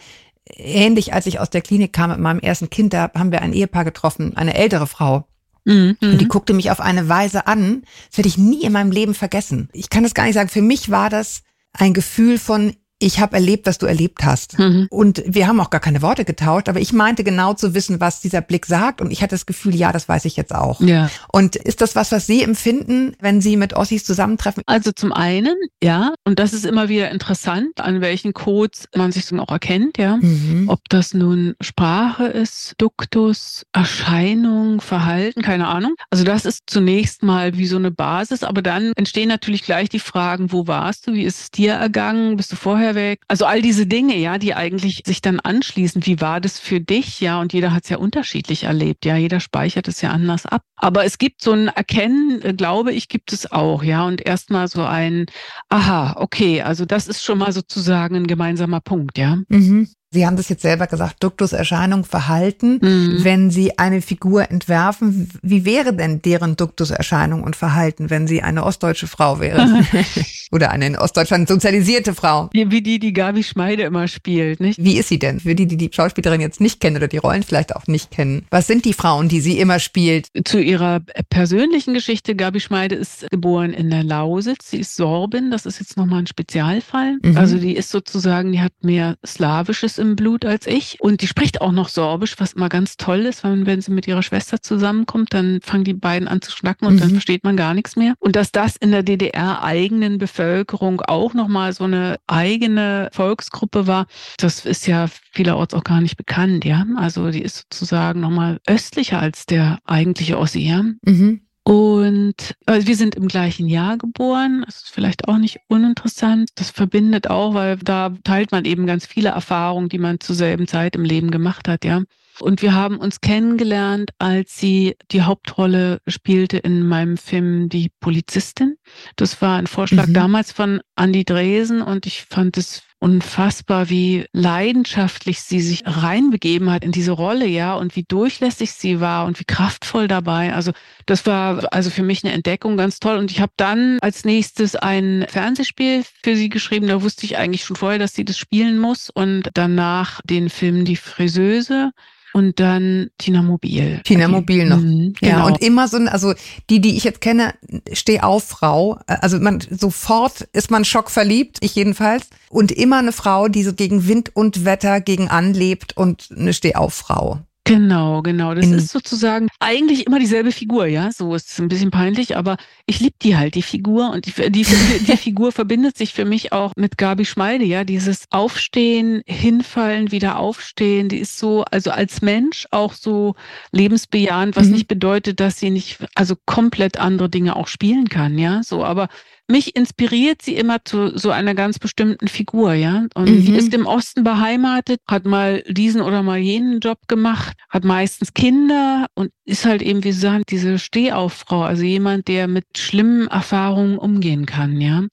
ähnlich, 0.50 1.14
als 1.14 1.25
ich 1.25 1.40
aus 1.40 1.50
der 1.50 1.62
Klinik 1.62 1.94
kam 1.94 2.12
mit 2.12 2.20
meinem 2.20 2.40
ersten 2.40 2.70
Kind, 2.70 2.94
da 2.94 3.12
haben 3.16 3.32
wir 3.32 3.42
ein 3.42 3.54
Ehepaar 3.54 3.86
getroffen, 3.86 4.36
eine 4.38 4.56
ältere 4.56 4.88
Frau. 4.88 5.28
Mhm. 5.66 5.98
Und 6.02 6.20
die 6.20 6.28
guckte 6.28 6.54
mich 6.54 6.70
auf 6.72 6.80
eine 6.80 7.10
Weise 7.10 7.48
an, 7.48 7.84
das 8.10 8.20
werde 8.20 8.28
ich 8.28 8.38
nie 8.38 8.64
in 8.64 8.72
meinem 8.72 8.92
Leben 8.92 9.16
vergessen. 9.16 9.70
Ich 9.74 9.90
kann 9.90 10.04
das 10.04 10.14
gar 10.14 10.25
nicht 10.25 10.36
sagen. 10.36 10.50
Für 10.50 10.62
mich 10.62 10.92
war 10.92 11.10
das 11.10 11.42
ein 11.74 11.94
Gefühl 11.94 12.38
von, 12.38 12.75
ich 13.06 13.20
habe 13.20 13.36
erlebt, 13.36 13.68
was 13.68 13.78
du 13.78 13.86
erlebt 13.86 14.24
hast. 14.24 14.58
Mhm. 14.58 14.88
Und 14.90 15.24
wir 15.28 15.48
haben 15.48 15.60
auch 15.60 15.70
gar 15.70 15.82
keine 15.82 16.02
Worte 16.02 16.26
getauscht, 16.26 16.70
aber 16.70 16.80
ich 16.80 16.94
meinte 16.94 17.24
genau 17.24 17.54
zu 17.54 17.74
wissen, 17.74 18.00
was 18.00 18.22
dieser 18.22 18.42
Blick 18.42 18.66
sagt. 18.66 19.02
Und 19.02 19.12
ich 19.12 19.22
hatte 19.22 19.36
das 19.36 19.46
Gefühl, 19.46 19.76
ja, 19.76 19.92
das 19.92 20.10
weiß 20.10 20.26
ich 20.26 20.36
jetzt 20.36 20.56
auch. 20.56 20.82
Ja. 20.82 21.10
Und 21.32 21.56
ist 21.56 21.82
das 21.82 21.96
was, 21.96 22.12
was 22.12 22.26
Sie 22.26 22.42
empfinden, 22.42 23.16
wenn 23.20 23.42
Sie 23.42 23.58
mit 23.58 23.76
Ossis 23.76 24.06
zusammentreffen? 24.06 24.64
Also 24.66 24.92
zum 24.92 25.14
einen, 25.14 25.56
ja, 25.84 26.14
und 26.24 26.40
das 26.40 26.54
ist 26.54 26.66
immer 26.66 26.90
wieder 26.90 27.12
interessant, 27.12 27.80
an 27.80 28.02
welchen 28.02 28.34
Codes 28.34 28.88
man 28.96 29.12
sich 29.12 29.28
dann 29.28 29.40
auch 29.40 29.52
erkennt, 29.52 30.00
ja. 30.00 30.18
Mhm. 30.18 30.66
Ob 30.68 30.80
das 30.90 31.14
nun 31.14 31.54
Sprache 31.62 32.26
ist, 32.26 32.74
Duktus, 32.80 33.68
Erscheinung, 33.72 34.82
Verhalten, 34.82 35.44
keine 35.44 35.68
Ahnung. 35.68 35.94
Also 36.10 36.24
das 36.24 36.46
ist 36.46 36.64
zunächst 36.66 37.22
mal 37.22 37.56
wie 37.58 37.68
so 37.68 37.78
eine 37.78 37.92
Basis, 37.92 38.44
aber 38.44 38.64
dann 38.64 38.94
entstehen 38.96 39.28
natürlich 39.28 39.62
gleich 39.62 39.90
die 39.90 40.00
Fragen, 40.00 40.52
wo 40.52 40.66
warst 40.66 41.06
du, 41.06 41.14
wie 41.14 41.24
ist 41.24 41.40
es 41.40 41.52
dir 41.52 41.74
ergangen, 41.74 42.38
bist 42.38 42.52
du 42.52 42.56
vorher 42.56 42.95
vorher 42.95 42.95
weg. 42.96 43.22
Also 43.28 43.46
all 43.46 43.62
diese 43.62 43.86
Dinge, 43.86 44.18
ja, 44.18 44.38
die 44.38 44.54
eigentlich 44.54 45.04
sich 45.06 45.22
dann 45.22 45.40
anschließen. 45.40 46.06
Wie 46.06 46.22
war 46.22 46.42
das 46.42 46.60
für 46.60 46.80
dich? 46.80 47.20
Ja, 47.20 47.40
und 47.40 47.54
jeder 47.54 47.74
hat 47.74 47.84
es 47.84 47.90
ja 47.90 47.98
unterschiedlich 47.98 48.64
erlebt. 48.64 49.06
Ja, 49.06 49.18
jeder 49.18 49.40
speichert 49.40 49.88
es 49.88 50.02
ja 50.02 50.12
anders 50.12 50.46
ab. 50.46 50.64
Aber 50.78 51.06
es 51.06 51.18
gibt 51.18 51.42
so 51.42 51.52
ein 51.52 51.68
Erkennen, 51.68 52.42
äh, 52.42 52.54
glaube 52.54 52.92
ich, 52.92 53.08
gibt 53.08 53.32
es 53.34 53.52
auch. 53.52 53.84
Ja, 53.84 54.06
und 54.06 54.25
erstmal 54.25 54.68
so 54.68 54.84
ein, 54.84 55.25
aha, 55.70 56.16
okay, 56.18 56.62
also 56.62 56.86
das 56.86 57.08
ist 57.08 57.24
schon 57.24 57.38
mal 57.38 57.52
sozusagen 57.52 58.16
ein 58.16 58.28
gemeinsamer 58.28 58.82
Punkt. 58.82 59.18
Ja. 59.18 59.38
Mhm. 59.48 59.90
Sie 60.16 60.26
haben 60.26 60.38
das 60.38 60.48
jetzt 60.48 60.62
selber 60.62 60.88
gesagt, 60.88 61.22
Duktuserscheinung, 61.22 62.06
Verhalten. 62.06 62.80
Mhm. 62.82 63.24
Wenn 63.26 63.52
Sie 63.52 63.78
eine 63.78 64.02
Figur 64.02 64.50
entwerfen, 64.50 65.30
wie 65.42 65.66
wäre 65.66 65.94
denn 65.94 66.22
deren 66.22 66.56
Duktuserscheinung 66.56 67.44
und 67.44 67.58
Verhalten, 67.58 68.10
wenn 68.10 68.26
sie 68.26 68.42
eine 68.42 68.64
ostdeutsche 68.64 69.08
Frau 69.08 69.42
wäre? 69.42 69.84
Oder 70.54 70.72
eine 70.72 70.88
in 70.88 70.96
Ostdeutschland 70.96 71.50
sozialisierte 71.50 72.14
Frau? 72.14 72.50
Wie 72.54 72.82
die, 72.82 73.00
die 73.00 73.12
Gabi 73.12 73.44
Schmeide 73.44 73.84
immer 73.84 74.08
spielt, 74.08 74.62
nicht? 74.62 74.82
Wie 74.82 74.98
ist 74.98 75.10
sie 75.10 75.20
denn? 75.20 75.42
Für 75.42 75.54
die, 75.54 75.66
die 75.66 75.76
die 75.76 75.90
Schauspielerin 75.92 76.40
jetzt 76.40 76.62
nicht 76.62 76.80
kennen 76.80 76.96
oder 76.96 77.10
die 77.10 77.18
Rollen 77.18 77.44
vielleicht 77.44 77.76
auch 77.76 77.88
nicht 77.88 78.12
kennen. 78.12 78.46
Was 78.52 78.68
sind 78.68 78.86
die 78.86 78.94
Frauen, 78.94 79.28
die 79.28 79.42
sie 79.42 79.60
immer 79.60 79.80
spielt? 79.80 80.28
Zu 80.46 80.62
ihrer 80.62 81.02
persönlichen 81.30 81.94
Geschichte. 81.94 82.36
Gabi 82.36 82.62
Schmeide 82.62 82.96
ist 82.96 83.30
geboren 83.32 83.74
in 83.74 83.90
der 83.90 84.06
Lausitz. 84.06 84.72
Sie 84.72 84.80
ist 84.80 84.96
Sorbin. 84.96 85.52
Das 85.52 85.66
ist 85.66 85.80
jetzt 85.80 85.98
nochmal 85.98 86.20
ein 86.20 86.28
Spezialfall. 86.28 87.18
Mhm. 87.22 87.36
Also 87.36 87.58
die 87.58 87.76
ist 87.76 87.90
sozusagen, 87.90 88.54
die 88.54 88.62
hat 88.62 88.72
mehr 88.82 89.16
Slawisches 89.26 89.98
im 89.98 90.05
Blut 90.16 90.46
als 90.46 90.68
ich. 90.68 90.98
Und 91.00 91.22
die 91.22 91.28
spricht 91.28 91.62
auch 91.62 91.72
noch 91.72 91.90
Sorbisch, 91.90 92.36
was 92.38 92.54
immer 92.54 92.70
ganz 92.70 92.98
toll 92.98 93.22
ist, 93.22 93.44
weil 93.44 93.66
wenn 93.66 93.82
sie 93.82 93.92
mit 93.92 94.08
ihrer 94.08 94.22
Schwester 94.22 94.62
zusammenkommt, 94.62 95.34
dann 95.34 95.60
fangen 95.64 95.84
die 95.84 95.94
beiden 95.94 96.28
an 96.28 96.42
zu 96.42 96.52
schnacken 96.52 96.88
und 96.88 96.96
mhm. 96.96 97.00
dann 97.00 97.10
versteht 97.12 97.44
man 97.44 97.58
gar 97.58 97.74
nichts 97.74 97.96
mehr. 97.96 98.14
Und 98.20 98.36
dass 98.36 98.52
das 98.52 98.76
in 98.76 98.92
der 98.92 99.04
DDR 99.04 99.64
eigenen 99.64 100.18
Bevölkerung 100.18 101.02
auch 101.02 101.34
nochmal 101.34 101.74
so 101.74 101.86
eine 101.86 102.18
eigene 102.28 103.10
Volksgruppe 103.12 103.88
war, 103.88 104.06
das 104.38 104.66
ist 104.66 104.86
ja 104.86 105.08
vielerorts 105.32 105.74
auch 105.74 105.84
gar 105.84 106.02
nicht 106.02 106.18
bekannt, 106.18 106.66
ja. 106.66 106.86
Also 106.98 107.32
die 107.32 107.42
ist 107.42 107.66
sozusagen 107.72 108.20
nochmal 108.20 108.60
östlicher 108.68 109.20
als 109.20 109.46
der 109.46 109.80
eigentliche 109.86 110.38
Ossi, 110.38 110.60
ja. 110.60 110.84
Mhm. 111.04 111.42
Und 111.68 112.54
also 112.68 112.88
wir 112.88 112.96
sind 112.96 113.16
im 113.16 113.28
gleichen 113.28 113.68
Jahr 113.68 113.98
geboren. 113.98 114.64
Das 114.68 114.84
ist 114.84 114.90
vielleicht 114.92 115.28
auch 115.28 115.38
nicht 115.38 115.60
uninteressant. 115.68 116.52
Das 116.56 116.70
verbindet 116.70 117.28
auch, 117.28 117.56
weil 117.56 117.78
da 117.78 118.14
teilt 118.24 118.52
man 118.52 118.66
eben 118.66 118.86
ganz 118.86 119.08
viele 119.08 119.30
Erfahrungen, 119.30 119.90
die 119.90 119.98
man 119.98 120.20
zur 120.20 120.36
selben 120.36 120.68
Zeit 120.68 120.96
im 120.96 121.04
Leben 121.04 121.32
gemacht 121.32 121.68
hat, 121.68 121.84
ja. 121.84 122.04
Und 122.40 122.62
wir 122.62 122.74
haben 122.74 122.98
uns 122.98 123.22
kennengelernt, 123.22 124.12
als 124.20 124.58
sie 124.58 124.96
die 125.12 125.22
Hauptrolle 125.22 126.02
spielte 126.06 126.58
in 126.58 126.86
meinem 126.86 127.18
Film 127.18 127.70
Die 127.70 127.90
Polizistin. 128.00 128.76
Das 129.16 129.42
war 129.42 129.58
ein 129.58 129.68
Vorschlag 129.68 130.08
mhm. 130.08 130.14
damals 130.14 130.52
von 130.52 130.82
Andy 130.98 131.24
Dresen 131.24 131.82
und 131.82 132.06
ich 132.06 132.24
fand 132.24 132.58
es 132.58 132.84
unfassbar, 133.06 133.92
wie 133.92 134.26
leidenschaftlich 134.34 135.40
sie 135.42 135.62
sich 135.62 135.84
reinbegeben 135.86 136.72
hat 136.72 136.84
in 136.84 136.92
diese 136.92 137.12
Rolle, 137.12 137.46
ja, 137.46 137.76
und 137.76 137.96
wie 137.96 138.02
durchlässig 138.02 138.72
sie 138.72 139.00
war 139.00 139.28
und 139.28 139.40
wie 139.40 139.44
kraftvoll 139.44 140.08
dabei. 140.08 140.56
Also 140.56 140.72
das 141.06 141.28
war 141.28 141.72
also 141.72 141.92
für 141.92 142.02
mich 142.02 142.24
eine 142.24 142.34
Entdeckung 142.34 142.78
ganz 142.78 143.00
toll. 143.00 143.18
Und 143.18 143.30
ich 143.30 143.42
habe 143.42 143.52
dann 143.58 144.00
als 144.02 144.26
nächstes 144.26 144.76
ein 144.76 145.28
Fernsehspiel 145.30 146.04
für 146.24 146.36
sie 146.36 146.50
geschrieben. 146.50 146.88
Da 146.88 147.04
wusste 147.04 147.28
ich 147.28 147.38
eigentlich 147.38 147.64
schon 147.64 147.76
vorher, 147.76 148.00
dass 148.00 148.16
sie 148.16 148.26
das 148.26 148.40
spielen 148.40 148.80
muss. 148.80 149.12
Und 149.12 149.52
danach 149.54 150.20
den 150.24 150.50
Film 150.50 150.84
Die 150.84 150.96
Friseuse 150.96 151.92
und 152.36 152.60
dann 152.60 153.12
Tina 153.18 153.42
Mobil. 153.42 154.01
Tina 154.04 154.27
Mobil 154.27 154.65
noch. 154.65 154.82
Mhm, 154.82 155.13
ja, 155.22 155.36
genau. 155.36 155.48
und 155.48 155.62
immer 155.62 155.88
so, 155.88 155.96
also 156.00 156.34
die, 156.70 156.82
die 156.82 156.98
ich 156.98 157.06
jetzt 157.06 157.22
kenne, 157.22 157.54
steh 157.94 158.20
auf 158.20 158.44
Frau. 158.44 159.00
Also 159.08 159.39
man 159.39 159.62
sofort 159.62 160.42
ist 160.51 160.70
man 160.70 160.84
schockverliebt, 160.84 161.60
ich 161.62 161.75
jedenfalls. 161.75 162.27
Und 162.50 162.74
immer 162.74 162.98
eine 162.98 163.13
Frau, 163.13 163.48
die 163.48 163.63
so 163.63 163.74
gegen 163.74 164.10
Wind 164.10 164.36
und 164.36 164.65
Wetter 164.65 165.00
gegen 165.00 165.30
anlebt 165.30 165.96
und 165.96 166.27
eine 166.38 166.51
Steh 166.51 166.75
auf 166.75 166.94
Frau. 166.94 167.39
Genau, 167.68 168.22
genau. 168.22 168.54
Das 168.54 168.68
ist 168.68 168.90
sozusagen 168.90 169.48
eigentlich 169.60 170.06
immer 170.06 170.20
dieselbe 170.20 170.52
Figur, 170.52 170.86
ja. 170.86 171.12
So 171.12 171.34
ist 171.34 171.50
es 171.50 171.60
ein 171.60 171.68
bisschen 171.68 171.90
peinlich, 171.90 172.38
aber 172.38 172.58
ich 172.86 173.00
liebe 173.00 173.16
die 173.24 173.38
halt, 173.38 173.56
die 173.56 173.64
Figur. 173.64 174.12
Und 174.12 174.28
die, 174.28 174.52
die, 174.52 174.64
die 174.64 175.18
Figur 175.18 175.52
verbindet 175.52 175.98
sich 175.98 176.14
für 176.14 176.26
mich 176.26 176.54
auch 176.54 176.74
mit 176.76 177.00
Gabi 177.00 177.26
Schmeide, 177.26 177.66
ja. 177.66 177.84
Dieses 177.84 178.26
Aufstehen, 178.30 179.24
hinfallen, 179.26 180.12
wieder 180.12 180.38
aufstehen. 180.38 181.10
Die 181.10 181.18
ist 181.18 181.40
so, 181.40 181.66
also 181.72 181.90
als 181.90 182.22
Mensch 182.22 182.68
auch 182.70 182.94
so 182.94 183.34
lebensbejahend, 183.72 184.56
was 184.56 184.68
mhm. 184.68 184.74
nicht 184.74 184.88
bedeutet, 184.88 185.40
dass 185.40 185.60
sie 185.60 185.72
nicht, 185.72 185.98
also 186.14 186.36
komplett 186.46 187.00
andere 187.00 187.30
Dinge 187.30 187.56
auch 187.56 187.68
spielen 187.68 188.10
kann, 188.10 188.38
ja. 188.38 188.62
So, 188.62 188.84
aber 188.84 189.10
mich 189.48 189.75
inspiriert 189.75 190.42
sie 190.42 190.56
immer 190.56 190.84
zu 190.84 191.18
so 191.18 191.30
einer 191.30 191.54
ganz 191.54 191.78
bestimmten 191.78 192.28
Figur, 192.28 192.74
ja. 192.74 193.06
Und 193.14 193.30
mhm. 193.30 193.56
ist 193.56 193.74
im 193.74 193.86
Osten 193.86 194.24
beheimatet, 194.24 195.00
hat 195.08 195.25
mal 195.25 195.64
diesen 195.68 196.02
oder 196.02 196.24
mal 196.24 196.38
jenen 196.38 196.80
Job 196.80 197.00
gemacht, 197.08 197.56
hat 197.70 197.84
meistens 197.84 198.34
Kinder 198.34 199.08
und 199.14 199.32
ist 199.46 199.66
halt 199.66 199.82
eben, 199.82 200.04
wie 200.04 200.12
Sie 200.12 200.20
sagen, 200.20 200.44
diese 200.50 200.80
Stehauffrau, 200.80 201.62
also 201.62 201.84
jemand, 201.84 202.28
der 202.28 202.48
mit 202.48 202.66
schlimmen 202.78 203.28
Erfahrungen 203.28 203.98
umgehen 203.98 204.46
kann, 204.46 204.82
ja. 204.82 205.04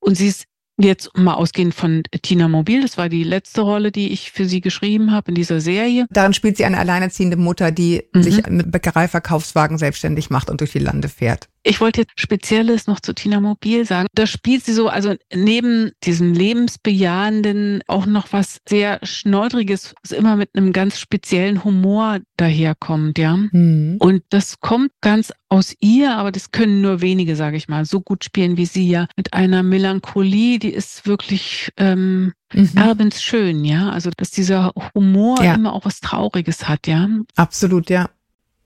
Und 0.00 0.16
sie 0.16 0.28
ist 0.28 0.46
Jetzt 0.78 1.16
mal 1.16 1.34
ausgehend 1.34 1.74
von 1.74 2.02
Tina 2.22 2.48
Mobil, 2.48 2.82
das 2.82 2.96
war 2.96 3.08
die 3.08 3.24
letzte 3.24 3.60
Rolle, 3.60 3.92
die 3.92 4.12
ich 4.12 4.32
für 4.32 4.46
sie 4.46 4.60
geschrieben 4.60 5.12
habe 5.12 5.30
in 5.30 5.34
dieser 5.34 5.60
Serie. 5.60 6.06
Darin 6.10 6.32
spielt 6.32 6.56
sie 6.56 6.64
eine 6.64 6.78
alleinerziehende 6.78 7.36
Mutter, 7.36 7.70
die 7.70 8.02
mhm. 8.12 8.22
sich 8.22 8.46
mit 8.46 8.72
Bäckereiverkaufswagen 8.72 9.78
selbstständig 9.78 10.30
macht 10.30 10.50
und 10.50 10.60
durch 10.60 10.72
die 10.72 10.78
Lande 10.78 11.08
fährt. 11.08 11.48
Ich 11.64 11.80
wollte 11.80 12.00
jetzt 12.00 12.12
Spezielles 12.16 12.86
noch 12.88 12.98
zu 12.98 13.14
Tina 13.14 13.40
Mobil 13.40 13.84
sagen. 13.84 14.08
Da 14.14 14.26
spielt 14.26 14.64
sie 14.64 14.72
so, 14.72 14.88
also 14.88 15.14
neben 15.32 15.92
diesem 16.02 16.32
lebensbejahenden 16.32 17.82
auch 17.86 18.06
noch 18.06 18.32
was 18.32 18.58
sehr 18.68 18.98
Schneudriges, 19.04 19.94
was 20.02 20.10
immer 20.10 20.34
mit 20.36 20.50
einem 20.56 20.72
ganz 20.72 20.98
speziellen 20.98 21.62
Humor 21.62 22.18
daherkommt, 22.36 23.18
ja. 23.18 23.36
Mhm. 23.36 23.96
Und 24.00 24.22
das 24.30 24.58
kommt 24.58 24.90
ganz 25.00 25.32
aus 25.52 25.74
ihr, 25.80 26.16
aber 26.16 26.32
das 26.32 26.50
können 26.50 26.80
nur 26.80 27.02
wenige, 27.02 27.36
sage 27.36 27.58
ich 27.58 27.68
mal, 27.68 27.84
so 27.84 28.00
gut 28.00 28.24
spielen 28.24 28.56
wie 28.56 28.64
sie 28.64 28.88
ja. 28.88 29.06
Mit 29.18 29.34
einer 29.34 29.62
Melancholie, 29.62 30.58
die 30.58 30.70
ist 30.70 31.06
wirklich 31.06 31.70
ähm, 31.76 32.32
mhm. 32.54 32.70
erbensschön, 32.74 33.62
ja. 33.62 33.90
Also 33.90 34.10
dass 34.16 34.30
dieser 34.30 34.72
Humor 34.94 35.42
ja. 35.44 35.54
immer 35.54 35.74
auch 35.74 35.84
was 35.84 36.00
Trauriges 36.00 36.68
hat, 36.68 36.86
ja. 36.86 37.06
Absolut, 37.36 37.90
ja. 37.90 38.08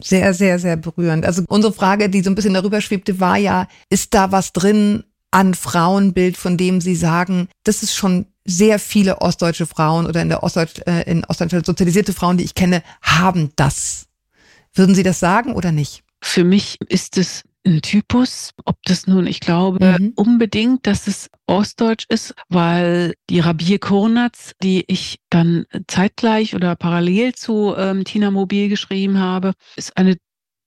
Sehr, 0.00 0.32
sehr, 0.32 0.60
sehr 0.60 0.76
berührend. 0.76 1.26
Also 1.26 1.42
unsere 1.48 1.72
Frage, 1.72 2.08
die 2.08 2.22
so 2.22 2.30
ein 2.30 2.36
bisschen 2.36 2.54
darüber 2.54 2.80
schwebte, 2.80 3.18
war 3.18 3.36
ja, 3.36 3.66
ist 3.90 4.14
da 4.14 4.30
was 4.30 4.52
drin 4.52 5.02
an 5.32 5.54
Frauenbild, 5.54 6.36
von 6.36 6.56
dem 6.56 6.80
Sie 6.80 6.94
sagen, 6.94 7.48
das 7.64 7.82
ist 7.82 7.96
schon 7.96 8.26
sehr 8.44 8.78
viele 8.78 9.20
ostdeutsche 9.22 9.66
Frauen 9.66 10.06
oder 10.06 10.22
in 10.22 10.28
der 10.28 10.44
Ostdeutsch, 10.44 10.80
äh, 10.86 11.02
in 11.10 11.24
Ostdeutschland 11.24 11.66
sozialisierte 11.66 12.12
Frauen, 12.12 12.36
die 12.36 12.44
ich 12.44 12.54
kenne, 12.54 12.84
haben 13.02 13.50
das. 13.56 14.06
Würden 14.72 14.94
Sie 14.94 15.02
das 15.02 15.18
sagen 15.18 15.52
oder 15.52 15.72
nicht? 15.72 16.05
Für 16.26 16.42
mich 16.42 16.76
ist 16.88 17.18
es 17.18 17.44
ein 17.64 17.82
Typus. 17.82 18.50
Ob 18.64 18.76
das 18.84 19.06
nun, 19.06 19.28
ich 19.28 19.38
glaube 19.38 19.96
mhm. 19.98 20.12
unbedingt, 20.16 20.84
dass 20.86 21.06
es 21.06 21.30
Ostdeutsch 21.46 22.04
ist, 22.08 22.34
weil 22.48 23.14
die 23.30 23.38
Rabir 23.38 23.78
Kurnatz, 23.78 24.52
die 24.60 24.84
ich 24.88 25.20
dann 25.30 25.66
zeitgleich 25.86 26.56
oder 26.56 26.74
parallel 26.74 27.34
zu 27.34 27.74
ähm, 27.76 28.04
Tina 28.04 28.32
Mobil 28.32 28.68
geschrieben 28.68 29.20
habe, 29.20 29.52
ist 29.76 29.96
eine 29.96 30.16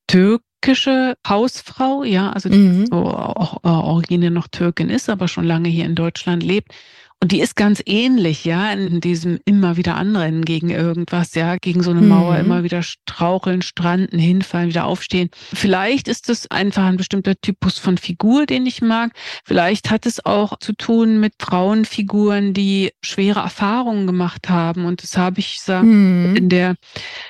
türkische 0.07 1.15
Hausfrau, 1.27 2.05
ja, 2.05 2.31
also 2.31 2.49
mhm. 2.49 2.87
so 2.87 2.95
auch 2.95 3.57
äh, 3.63 3.67
Origine 3.67 4.31
noch 4.31 4.47
Türkin 4.47 4.89
ist, 4.89 5.09
aber 5.09 5.27
schon 5.27 5.43
lange 5.43 5.67
hier 5.67 5.85
in 5.85 5.95
Deutschland 5.95 6.41
lebt 6.41 6.73
und 7.21 7.33
die 7.33 7.41
ist 7.41 7.57
ganz 7.57 7.83
ähnlich, 7.85 8.45
ja, 8.45 8.71
in 8.71 9.01
diesem 9.01 9.39
immer 9.43 9.75
wieder 9.75 9.97
anrennen 9.97 10.45
gegen 10.45 10.69
irgendwas, 10.69 11.35
ja, 11.35 11.57
gegen 11.57 11.83
so 11.83 11.91
eine 11.91 12.01
Mauer, 12.01 12.35
mhm. 12.35 12.45
immer 12.45 12.63
wieder 12.63 12.81
straucheln, 12.81 13.61
stranden, 13.61 14.17
hinfallen, 14.17 14.69
wieder 14.69 14.85
aufstehen. 14.85 15.29
Vielleicht 15.53 16.07
ist 16.07 16.29
es 16.29 16.49
einfach 16.49 16.85
ein 16.85 16.95
bestimmter 16.95 17.35
Typus 17.35 17.77
von 17.77 17.97
Figur, 17.97 18.45
den 18.45 18.65
ich 18.65 18.81
mag. 18.81 19.11
Vielleicht 19.43 19.91
hat 19.91 20.05
es 20.05 20.25
auch 20.25 20.59
zu 20.59 20.71
tun 20.71 21.19
mit 21.19 21.33
Frauenfiguren, 21.41 22.53
die 22.53 22.91
schwere 23.03 23.41
Erfahrungen 23.41 24.07
gemacht 24.07 24.47
haben. 24.47 24.85
Und 24.85 25.03
das 25.03 25.17
habe 25.17 25.41
ich 25.41 25.59
sag, 25.59 25.83
mhm. 25.83 26.37
in 26.37 26.47
der 26.47 26.75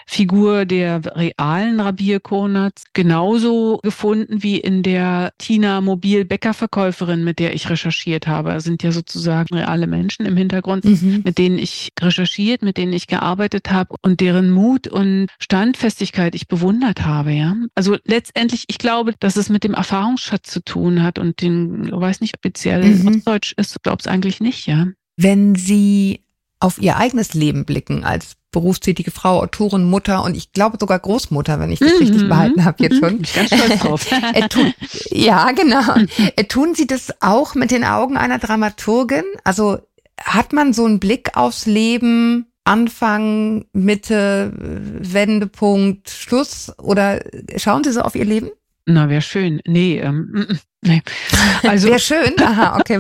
Figur 0.06 0.66
der 0.66 1.02
realen 1.16 1.80
Rabir 1.80 2.20
Konatz 2.20 2.84
genauso 2.94 3.80
gefunden 3.82 4.44
wie 4.44 4.60
in 4.60 4.84
der 4.84 5.32
Tina 5.40 5.82
Mobil 5.82 6.26
Bäckerverkäuferin, 6.26 7.24
mit 7.24 7.40
der 7.40 7.56
ich 7.56 7.72
recherchiert 7.72 8.28
habe. 8.28 8.52
Das 8.52 8.66
sind 8.66 8.84
ja 8.84 8.92
sozusagen 8.92 9.56
reale 9.56 9.79
normale 9.80 9.88
Menschen 9.88 10.26
im 10.26 10.38
Hintergrund, 10.38 10.86
mhm. 10.86 11.22
mit 11.24 11.38
denen 11.38 11.58
ich 11.58 11.90
recherchiert, 12.00 12.62
mit 12.62 12.78
denen 12.78 12.94
ich 12.94 13.08
gearbeitet 13.08 13.72
habe 13.72 13.96
und 14.02 14.20
deren 14.20 14.52
Mut 14.52 14.88
und 14.88 15.28
Standfestigkeit 15.40 16.36
ich 16.36 16.48
bewundert 16.48 17.06
habe, 17.06 17.32
ja. 17.32 17.56
Also 17.76 17.98
letztendlich, 18.06 18.66
ich 18.68 18.78
glaube, 18.78 19.14
dass 19.20 19.36
es 19.36 19.50
mit 19.50 19.64
dem 19.64 19.74
Erfahrungsschatz 19.74 20.52
zu 20.52 20.64
tun 20.64 21.04
hat 21.04 21.20
und 21.20 21.42
den, 21.42 21.86
ich 21.86 21.92
weiß 21.92 22.22
nicht, 22.22 22.36
speziell 22.38 22.84
mhm. 22.84 23.24
Deutsch 23.24 23.54
ist, 23.58 23.82
glaube 23.84 23.98
es 24.00 24.08
eigentlich 24.08 24.40
nicht, 24.40 24.68
ja. 24.68 24.88
Wenn 25.18 25.56
Sie 25.56 26.22
auf 26.60 26.82
Ihr 26.82 26.98
eigenes 26.98 27.34
Leben 27.34 27.66
blicken 27.66 28.04
als 28.04 28.36
berufstätige 28.52 29.12
Frau, 29.12 29.42
Autorin, 29.42 29.84
Mutter 29.84 30.24
und 30.24 30.36
ich 30.36 30.52
glaube 30.52 30.78
sogar 30.80 31.00
Großmutter, 31.00 31.60
wenn 31.60 31.72
ich 31.72 31.80
das 31.80 31.94
mhm. 31.94 31.98
richtig 32.00 32.28
behalten 32.28 32.66
habe 32.66 32.84
jetzt 32.84 33.00
schon. 33.00 33.22
Ich 33.22 33.34
ganz 33.34 33.54
stolz 33.54 33.80
drauf. 33.80 34.06
tun, 34.50 34.74
ja, 35.12 35.52
genau. 35.52 35.82
Tun 36.50 36.76
Sie 36.76 36.88
das 36.88 37.22
auch 37.22 37.56
mit 37.56 37.72
den 37.72 37.84
Augen 37.84 38.18
einer 38.18 38.40
Dramaturgin? 38.40 39.24
Also 39.44 39.80
hat 40.20 40.54
man 40.54 40.74
so 40.74 40.86
einen 40.86 41.00
Blick 41.00 41.38
aufs 41.38 41.66
Leben, 41.66 42.48
Anfang, 42.64 43.66
Mitte, 43.74 44.52
Wendepunkt, 44.56 46.10
Schluss 46.10 46.72
oder 46.78 47.22
schauen 47.58 47.84
Sie 47.84 47.92
so 47.92 48.02
auf 48.02 48.16
Ihr 48.16 48.26
Leben? 48.26 48.50
Na, 48.86 49.08
wäre 49.08 49.22
schön. 49.22 49.62
Nee, 49.68 50.00
ähm, 50.00 50.30
mm, 50.32 50.40
mm, 50.40 50.60
nee. 50.82 51.02
Also 51.64 51.90
wäre 51.90 52.00
schön. 52.00 52.34
Aha, 52.40 52.80
okay. 52.80 53.00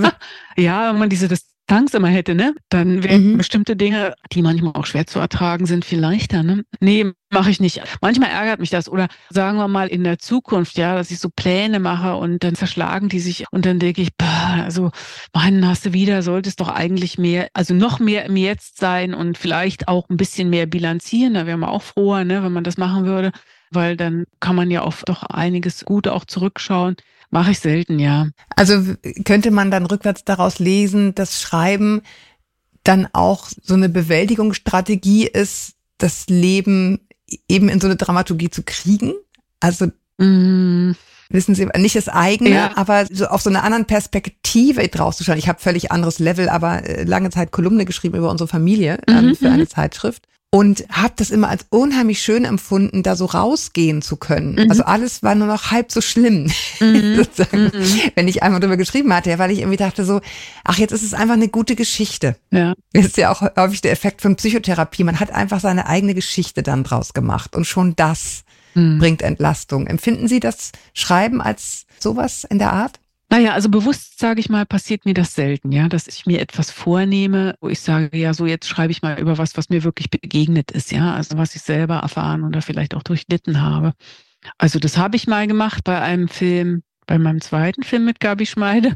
ja, 0.56 0.91
wenn 0.91 1.00
man 1.00 1.10
diese 1.10 1.27
Angst 1.71 1.95
immer 1.95 2.07
hätte, 2.07 2.35
ne? 2.35 2.53
Dann 2.69 3.03
wären 3.03 3.33
mhm. 3.33 3.38
bestimmte 3.38 3.75
Dinge, 3.75 4.13
die 4.31 4.41
manchmal 4.41 4.73
auch 4.73 4.85
schwer 4.85 5.07
zu 5.07 5.19
ertragen 5.19 5.65
sind, 5.65 5.85
viel 5.85 5.99
leichter, 5.99 6.43
ne? 6.43 6.63
Nee, 6.79 7.11
mache 7.29 7.49
ich 7.49 7.59
nicht. 7.59 7.81
Manchmal 8.01 8.31
ärgert 8.31 8.59
mich 8.59 8.69
das. 8.69 8.89
Oder 8.89 9.07
sagen 9.29 9.57
wir 9.57 9.67
mal 9.67 9.88
in 9.88 10.03
der 10.03 10.19
Zukunft, 10.19 10.77
ja, 10.77 10.95
dass 10.95 11.11
ich 11.11 11.19
so 11.19 11.29
Pläne 11.29 11.79
mache 11.79 12.15
und 12.15 12.43
dann 12.43 12.55
zerschlagen 12.55 13.09
die 13.09 13.19
sich 13.19 13.45
und 13.51 13.65
dann 13.65 13.79
denke 13.79 14.01
ich, 14.01 14.15
bah, 14.17 14.63
also 14.63 14.91
meinen 15.33 15.67
hast 15.67 15.85
du 15.85 15.93
wieder, 15.93 16.21
sollte 16.21 16.49
es 16.49 16.55
doch 16.55 16.69
eigentlich 16.69 17.17
mehr, 17.17 17.49
also 17.53 17.73
noch 17.73 17.99
mehr 17.99 18.25
im 18.25 18.35
Jetzt 18.35 18.79
sein 18.79 19.13
und 19.13 19.38
vielleicht 19.38 19.88
auch 19.88 20.09
ein 20.09 20.17
bisschen 20.17 20.49
mehr 20.49 20.65
bilanzieren. 20.65 21.33
Da 21.33 21.45
wäre 21.45 21.57
man 21.57 21.69
auch 21.69 21.83
froher, 21.83 22.23
ne, 22.23 22.43
wenn 22.43 22.53
man 22.53 22.63
das 22.63 22.77
machen 22.77 23.05
würde, 23.05 23.31
weil 23.71 23.95
dann 23.95 24.25
kann 24.39 24.55
man 24.55 24.71
ja 24.71 24.81
auf 24.81 25.03
doch 25.03 25.23
einiges 25.23 25.85
Gute 25.85 26.13
auch 26.13 26.25
zurückschauen. 26.25 26.95
Mache 27.31 27.51
ich 27.51 27.59
selten, 27.59 28.00
ja. 28.00 28.27
Also 28.55 28.95
könnte 29.24 29.51
man 29.51 29.69
dann 29.69 29.86
rückwärts 29.86 30.25
daraus 30.25 30.59
lesen, 30.59 31.13
dass 31.13 31.41
Schreiben 31.41 32.01
dann 32.83 33.07
auch 33.13 33.48
so 33.62 33.75
eine 33.75 33.89
Bewältigungsstrategie 33.89 35.27
ist, 35.27 35.74
das 36.00 36.27
Leben 36.27 37.01
eben 37.48 37.69
in 37.69 37.79
so 37.79 37.88
eine 37.88 37.98
Dramaturgie 37.98 38.50
zu 38.50 38.63
kriegen? 38.63 39.13
Also 39.59 39.88
mm. 40.17 40.93
wissen 41.29 41.53
Sie, 41.53 41.67
nicht 41.77 41.95
das 41.95 42.09
eigene, 42.09 42.50
ja. 42.51 42.77
aber 42.77 43.05
so 43.12 43.27
auf 43.27 43.41
so 43.43 43.51
einer 43.51 43.63
anderen 43.63 43.86
Perspektive 43.86 44.88
draus 44.88 45.17
zu 45.17 45.24
schauen. 45.24 45.38
Ich 45.38 45.48
habe 45.48 45.59
völlig 45.59 45.91
anderes 45.91 46.17
Level, 46.17 46.50
aber 46.50 46.83
äh, 46.83 47.03
lange 47.03 47.29
Zeit 47.29 47.51
Kolumne 47.51 47.86
geschrieben 47.86 48.17
über 48.17 48.31
unsere 48.31 48.48
Familie 48.48 49.00
ähm, 49.07 49.27
mhm. 49.27 49.36
für 49.36 49.50
eine 49.50 49.63
mhm. 49.63 49.69
Zeitschrift 49.69 50.24
und 50.51 50.84
habe 50.89 51.13
das 51.15 51.29
immer 51.29 51.50
als 51.50 51.68
unheimlich 51.70 52.22
schön 52.22 52.44
empfunden, 52.44 53.03
da 53.03 53.15
so 53.15 53.25
rausgehen 53.25 54.01
zu 54.01 54.18
können. 54.18 54.53
Mhm. 54.53 54.70
Also 54.70 54.84
alles 54.84 55.22
war 55.22 55.36
nur 55.36 55.48
noch 55.48 55.70
halb 55.70 55.91
so 55.91 56.01
schlimm, 56.01 56.51
mhm. 56.79 57.15
sozusagen, 57.18 57.65
mhm. 57.65 58.12
wenn 58.15 58.27
ich 58.27 58.41
einmal 58.41 58.60
drüber 58.60 58.77
geschrieben 58.77 59.13
hatte, 59.13 59.38
weil 59.38 59.51
ich 59.51 59.60
irgendwie 59.60 59.77
dachte 59.77 60.06
so, 60.06 60.22
ach, 60.63 60.79
jetzt 60.79 60.91
ist 60.91 61.03
es 61.03 61.13
einfach 61.13 61.36
eine 61.36 61.50
gute 61.50 61.75
Geschichte. 61.75 62.36
Ja. 62.50 62.74
Das 62.94 63.06
ist 63.06 63.18
ja 63.18 63.32
auch 63.32 63.41
häufig 63.41 63.82
der 63.82 63.91
Effekt 63.91 64.22
von 64.22 64.36
Psychotherapie. 64.38 65.03
Man 65.03 65.20
hat 65.20 65.32
einfach 65.32 65.60
seine 65.60 65.86
eigene 65.86 66.15
Geschichte 66.15 66.63
dann 66.63 66.84
draus 66.84 67.13
gemacht 67.13 67.56
und 67.56 67.65
schon 67.65 67.96
das 67.96 68.44
mhm. 68.74 68.98
bringt 68.98 69.22
Entlastung. 69.22 69.86
Empfinden 69.86 70.27
Sie 70.27 70.39
das 70.39 70.72
Schreiben 70.94 71.41
als 71.41 71.86
sowas 72.00 72.44
in 72.50 72.58
der 72.58 72.74
Art? 72.74 73.00
Naja, 73.31 73.53
also 73.53 73.69
bewusst, 73.69 74.19
sage 74.19 74.39
ich 74.39 74.50
mal, 74.50 74.65
passiert 74.65 75.05
mir 75.05 75.13
das 75.13 75.36
selten, 75.36 75.71
ja, 75.71 75.88
dass 75.88 76.07
ich 76.07 76.25
mir 76.25 76.41
etwas 76.41 76.71
vornehme, 76.71 77.55
wo 77.62 77.69
ich 77.69 77.79
sage, 77.79 78.17
ja, 78.17 78.33
so 78.33 78.48
jetzt 78.48 78.67
schreibe 78.67 78.91
ich 78.91 79.03
mal 79.03 79.19
über 79.19 79.38
was, 79.38 79.55
was 79.55 79.69
mir 79.69 79.83
wirklich 79.83 80.09
begegnet 80.09 80.71
ist, 80.71 80.91
ja, 80.91 81.13
also 81.13 81.38
was 81.38 81.55
ich 81.55 81.62
selber 81.62 81.98
erfahren 81.98 82.43
oder 82.43 82.63
vielleicht 82.63 82.95
auch 82.95 83.03
durchlitten 83.03 83.62
habe. 83.62 83.93
Also 84.57 84.79
das 84.79 84.98
habe 84.98 85.15
ich 85.15 85.27
mal 85.27 85.45
gemacht 85.45 85.83
bei 85.83 86.01
einem 86.01 86.27
Film, 86.27 86.81
bei 87.05 87.19
meinem 87.19 87.39
zweiten 87.39 87.83
Film 87.83 88.05
mit 88.05 88.19
Gabi 88.19 88.48
Schmeide. 88.48 88.95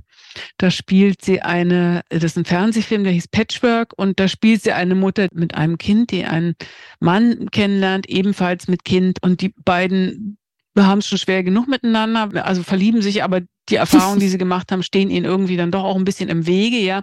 Da 0.58 0.72
spielt 0.72 1.24
sie 1.24 1.42
eine, 1.44 2.02
das 2.10 2.24
ist 2.24 2.38
ein 2.38 2.46
Fernsehfilm, 2.46 3.04
der 3.04 3.14
hieß 3.14 3.28
Patchwork 3.28 3.94
und 3.98 4.20
da 4.20 4.28
spielt 4.28 4.64
sie 4.64 4.72
eine 4.72 4.96
Mutter 4.96 5.28
mit 5.34 5.54
einem 5.54 5.78
Kind, 5.78 6.10
die 6.10 6.26
einen 6.26 6.56
Mann 7.00 7.52
kennenlernt, 7.52 8.10
ebenfalls 8.10 8.68
mit 8.68 8.84
Kind 8.84 9.22
und 9.22 9.42
die 9.42 9.54
beiden 9.64 10.40
wir 10.76 10.88
haben 10.88 11.00
es 11.00 11.08
schon 11.08 11.20
schwer 11.20 11.44
genug 11.44 11.68
miteinander, 11.68 12.48
also 12.48 12.64
verlieben 12.64 13.04
sich, 13.04 13.24
aber 13.24 13.42
die 13.70 13.76
Erfahrungen, 13.78 14.20
die 14.20 14.30
sie 14.30 14.38
gemacht 14.38 14.72
haben, 14.72 14.84
stehen 14.84 15.10
ihnen 15.10 15.26
irgendwie 15.26 15.58
dann 15.58 15.72
doch 15.72 15.84
auch 15.84 15.96
ein 15.96 16.06
bisschen 16.06 16.30
im 16.30 16.46
Wege, 16.46 16.78
ja. 16.78 17.02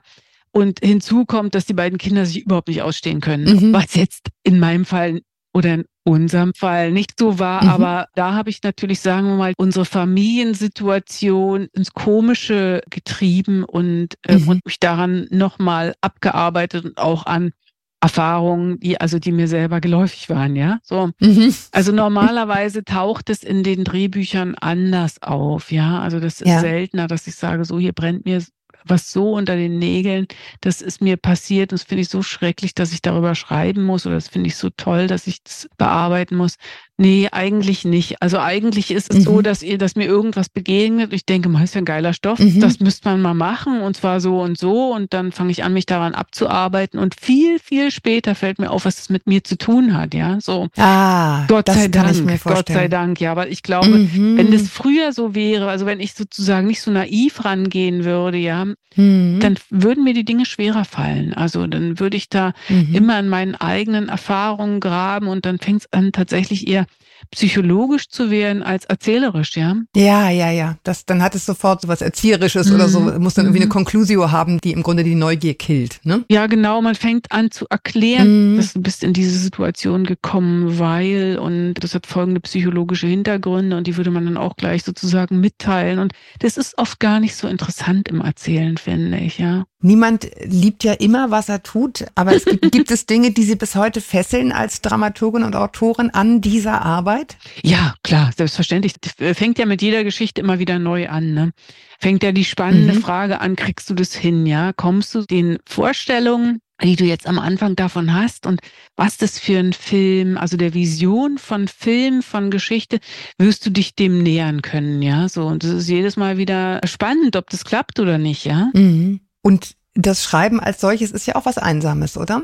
Und 0.52 0.80
hinzu 0.80 1.26
kommt, 1.26 1.54
dass 1.54 1.66
die 1.66 1.74
beiden 1.74 1.98
Kinder 1.98 2.26
sich 2.26 2.44
überhaupt 2.44 2.68
nicht 2.68 2.82
ausstehen 2.82 3.20
können, 3.20 3.68
mhm. 3.68 3.72
was 3.72 3.94
jetzt 3.94 4.28
in 4.42 4.58
meinem 4.58 4.84
Fall 4.84 5.20
oder 5.52 5.74
in 5.74 5.84
unserem 6.04 6.54
Fall 6.54 6.92
nicht 6.92 7.18
so 7.18 7.38
war. 7.38 7.62
Mhm. 7.62 7.68
Aber 7.70 8.08
da 8.14 8.34
habe 8.34 8.50
ich 8.50 8.62
natürlich, 8.62 9.00
sagen 9.00 9.28
wir 9.28 9.36
mal, 9.36 9.52
unsere 9.56 9.84
Familiensituation 9.84 11.68
ins 11.72 11.92
Komische 11.92 12.82
getrieben 12.90 13.64
und, 13.64 14.14
äh, 14.26 14.38
mhm. 14.38 14.48
und 14.48 14.64
mich 14.64 14.80
daran 14.80 15.26
nochmal 15.30 15.94
abgearbeitet 16.00 16.84
und 16.84 16.98
auch 16.98 17.26
an 17.26 17.52
Erfahrungen, 18.00 18.80
die 18.80 19.00
also 19.00 19.18
die 19.18 19.32
mir 19.32 19.46
selber 19.46 19.80
geläufig 19.80 20.30
waren, 20.30 20.56
ja. 20.56 20.78
So. 20.82 21.10
Mhm. 21.20 21.54
Also 21.72 21.92
normalerweise 21.92 22.82
taucht 22.82 23.28
es 23.28 23.42
in 23.42 23.62
den 23.62 23.84
Drehbüchern 23.84 24.54
anders 24.54 25.22
auf, 25.22 25.70
ja. 25.70 26.00
Also 26.00 26.18
das 26.18 26.40
ist 26.40 26.48
ja. 26.48 26.60
seltener, 26.60 27.08
dass 27.08 27.26
ich 27.26 27.36
sage, 27.36 27.64
so 27.64 27.78
hier 27.78 27.92
brennt 27.92 28.24
mir 28.24 28.42
was 28.84 29.12
so 29.12 29.32
unter 29.34 29.56
den 29.56 29.78
Nägeln, 29.78 30.26
das 30.60 30.80
ist 30.80 31.00
mir 31.02 31.16
passiert. 31.16 31.72
Das 31.72 31.82
finde 31.82 32.02
ich 32.02 32.08
so 32.08 32.22
schrecklich, 32.22 32.74
dass 32.74 32.92
ich 32.92 33.02
darüber 33.02 33.34
schreiben 33.34 33.84
muss 33.84 34.06
oder 34.06 34.14
das 34.14 34.28
finde 34.28 34.48
ich 34.48 34.56
so 34.56 34.70
toll, 34.70 35.06
dass 35.06 35.26
ich 35.26 35.42
das 35.42 35.68
bearbeiten 35.76 36.36
muss. 36.36 36.56
Nee, 37.00 37.28
eigentlich 37.32 37.86
nicht. 37.86 38.20
Also 38.20 38.38
eigentlich 38.40 38.90
ist 38.90 39.10
es 39.10 39.20
mhm. 39.20 39.22
so, 39.22 39.40
dass 39.40 39.62
ihr, 39.62 39.78
dass 39.78 39.96
mir 39.96 40.04
irgendwas 40.04 40.50
begegnet. 40.50 41.14
Ich 41.14 41.24
denke, 41.24 41.48
mal 41.48 41.64
ist 41.64 41.74
ja 41.74 41.80
ein 41.80 41.86
geiler 41.86 42.12
Stoff. 42.12 42.38
Mhm. 42.38 42.60
Das 42.60 42.78
müsste 42.78 43.08
man 43.08 43.22
mal 43.22 43.32
machen 43.32 43.80
und 43.80 43.96
zwar 43.96 44.20
so 44.20 44.42
und 44.42 44.58
so. 44.58 44.92
Und 44.92 45.14
dann 45.14 45.32
fange 45.32 45.50
ich 45.50 45.64
an, 45.64 45.72
mich 45.72 45.86
daran 45.86 46.12
abzuarbeiten. 46.14 47.00
Und 47.00 47.14
viel, 47.18 47.58
viel 47.58 47.90
später 47.90 48.34
fällt 48.34 48.58
mir 48.58 48.70
auf, 48.70 48.84
was 48.84 48.98
es 48.98 49.08
mit 49.08 49.26
mir 49.26 49.42
zu 49.42 49.56
tun 49.56 49.96
hat. 49.96 50.12
Ja, 50.12 50.42
so. 50.42 50.68
Ah, 50.76 51.46
Gott 51.46 51.70
sei 51.70 51.88
Dank. 51.88 52.42
Gott 52.44 52.68
sei 52.68 52.88
Dank. 52.88 53.18
Ja, 53.18 53.34
weil 53.34 53.50
ich 53.50 53.62
glaube, 53.62 53.88
mhm. 53.88 54.36
wenn 54.36 54.52
das 54.52 54.68
früher 54.68 55.14
so 55.14 55.34
wäre, 55.34 55.70
also 55.70 55.86
wenn 55.86 56.00
ich 56.00 56.12
sozusagen 56.12 56.66
nicht 56.66 56.82
so 56.82 56.90
naiv 56.90 57.46
rangehen 57.46 58.04
würde, 58.04 58.36
ja, 58.36 58.66
mhm. 58.96 59.38
dann 59.40 59.56
würden 59.70 60.04
mir 60.04 60.12
die 60.12 60.26
Dinge 60.26 60.44
schwerer 60.44 60.84
fallen. 60.84 61.32
Also 61.32 61.66
dann 61.66 61.98
würde 61.98 62.18
ich 62.18 62.28
da 62.28 62.52
mhm. 62.68 62.94
immer 62.94 63.18
in 63.18 63.28
meinen 63.30 63.54
eigenen 63.54 64.10
Erfahrungen 64.10 64.80
graben 64.80 65.28
und 65.28 65.46
dann 65.46 65.58
fängt 65.58 65.80
es 65.80 65.92
an, 65.94 66.12
tatsächlich 66.12 66.68
eher 66.68 66.84
psychologisch 67.30 68.08
zu 68.08 68.30
werden 68.30 68.62
als 68.62 68.84
erzählerisch, 68.86 69.56
ja? 69.56 69.76
Ja, 69.94 70.30
ja, 70.30 70.50
ja. 70.50 70.76
Das, 70.82 71.04
dann 71.06 71.22
hat 71.22 71.34
es 71.34 71.46
sofort 71.46 71.82
so 71.82 71.88
was 71.88 72.00
Erzieherisches 72.00 72.68
mhm. 72.68 72.74
oder 72.74 72.88
so, 72.88 73.00
mhm. 73.00 73.22
muss 73.22 73.34
dann 73.34 73.46
irgendwie 73.46 73.60
eine 73.60 73.66
mhm. 73.66 73.72
Conclusio 73.72 74.30
haben, 74.30 74.60
die 74.60 74.72
im 74.72 74.82
Grunde 74.82 75.04
die 75.04 75.14
Neugier 75.14 75.54
killt, 75.54 76.00
ne? 76.04 76.24
Ja, 76.30 76.46
genau. 76.46 76.80
Man 76.82 76.94
fängt 76.94 77.30
an 77.30 77.50
zu 77.50 77.66
erklären, 77.68 78.52
mhm. 78.52 78.56
dass 78.56 78.72
du 78.72 78.80
bist 78.80 79.04
in 79.04 79.12
diese 79.12 79.38
Situation 79.38 80.04
gekommen, 80.04 80.78
weil 80.78 81.38
und 81.38 81.74
das 81.74 81.94
hat 81.94 82.06
folgende 82.06 82.40
psychologische 82.40 83.06
Hintergründe 83.06 83.76
und 83.76 83.86
die 83.86 83.96
würde 83.96 84.10
man 84.10 84.24
dann 84.24 84.36
auch 84.36 84.56
gleich 84.56 84.82
sozusagen 84.82 85.40
mitteilen. 85.40 85.98
Und 85.98 86.12
das 86.40 86.56
ist 86.56 86.78
oft 86.78 86.98
gar 87.00 87.20
nicht 87.20 87.36
so 87.36 87.48
interessant 87.48 88.08
im 88.08 88.20
Erzählen, 88.20 88.76
finde 88.76 89.18
ich, 89.18 89.38
ja. 89.38 89.64
Niemand 89.82 90.30
liebt 90.44 90.84
ja 90.84 90.92
immer, 90.92 91.30
was 91.30 91.48
er 91.48 91.62
tut, 91.62 92.04
aber 92.14 92.34
es 92.34 92.44
gibt, 92.44 92.70
gibt 92.72 92.90
es 92.90 93.06
Dinge, 93.06 93.30
die 93.30 93.44
Sie 93.44 93.56
bis 93.56 93.74
heute 93.74 94.00
fesseln 94.00 94.52
als 94.52 94.82
Dramaturgin 94.82 95.42
und 95.42 95.56
Autorin 95.56 96.10
an 96.10 96.40
dieser 96.40 96.82
Arbeit? 96.82 97.36
Ja, 97.62 97.94
klar, 98.02 98.30
selbstverständlich. 98.36 98.94
Fängt 99.16 99.58
ja 99.58 99.66
mit 99.66 99.80
jeder 99.80 100.04
Geschichte 100.04 100.40
immer 100.40 100.58
wieder 100.58 100.78
neu 100.78 101.08
an. 101.08 101.32
Ne? 101.32 101.52
Fängt 101.98 102.22
ja 102.22 102.32
die 102.32 102.44
spannende 102.44 102.94
mhm. 102.94 103.00
Frage 103.00 103.40
an, 103.40 103.56
kriegst 103.56 103.88
du 103.88 103.94
das 103.94 104.14
hin? 104.14 104.46
Ja, 104.46 104.72
kommst 104.72 105.14
du 105.14 105.22
den 105.22 105.58
Vorstellungen 105.66 106.60
die 106.82 106.96
du 106.96 107.04
jetzt 107.04 107.26
am 107.26 107.38
Anfang 107.38 107.76
davon 107.76 108.14
hast 108.14 108.46
und 108.46 108.60
was 108.96 109.16
das 109.16 109.38
für 109.38 109.58
ein 109.58 109.72
Film, 109.72 110.38
also 110.38 110.56
der 110.56 110.74
Vision 110.74 111.38
von 111.38 111.68
Film, 111.68 112.22
von 112.22 112.50
Geschichte, 112.50 113.00
wirst 113.38 113.66
du 113.66 113.70
dich 113.70 113.94
dem 113.94 114.22
nähern 114.22 114.62
können, 114.62 115.02
ja, 115.02 115.28
so. 115.28 115.46
Und 115.46 115.64
es 115.64 115.72
ist 115.72 115.88
jedes 115.88 116.16
Mal 116.16 116.38
wieder 116.38 116.80
spannend, 116.84 117.36
ob 117.36 117.50
das 117.50 117.64
klappt 117.64 118.00
oder 118.00 118.18
nicht, 118.18 118.44
ja. 118.44 118.70
Mhm. 118.74 119.20
Und 119.42 119.76
das 119.94 120.22
Schreiben 120.22 120.60
als 120.60 120.80
solches 120.80 121.10
ist 121.10 121.26
ja 121.26 121.36
auch 121.36 121.46
was 121.46 121.58
Einsames, 121.58 122.16
oder? 122.16 122.42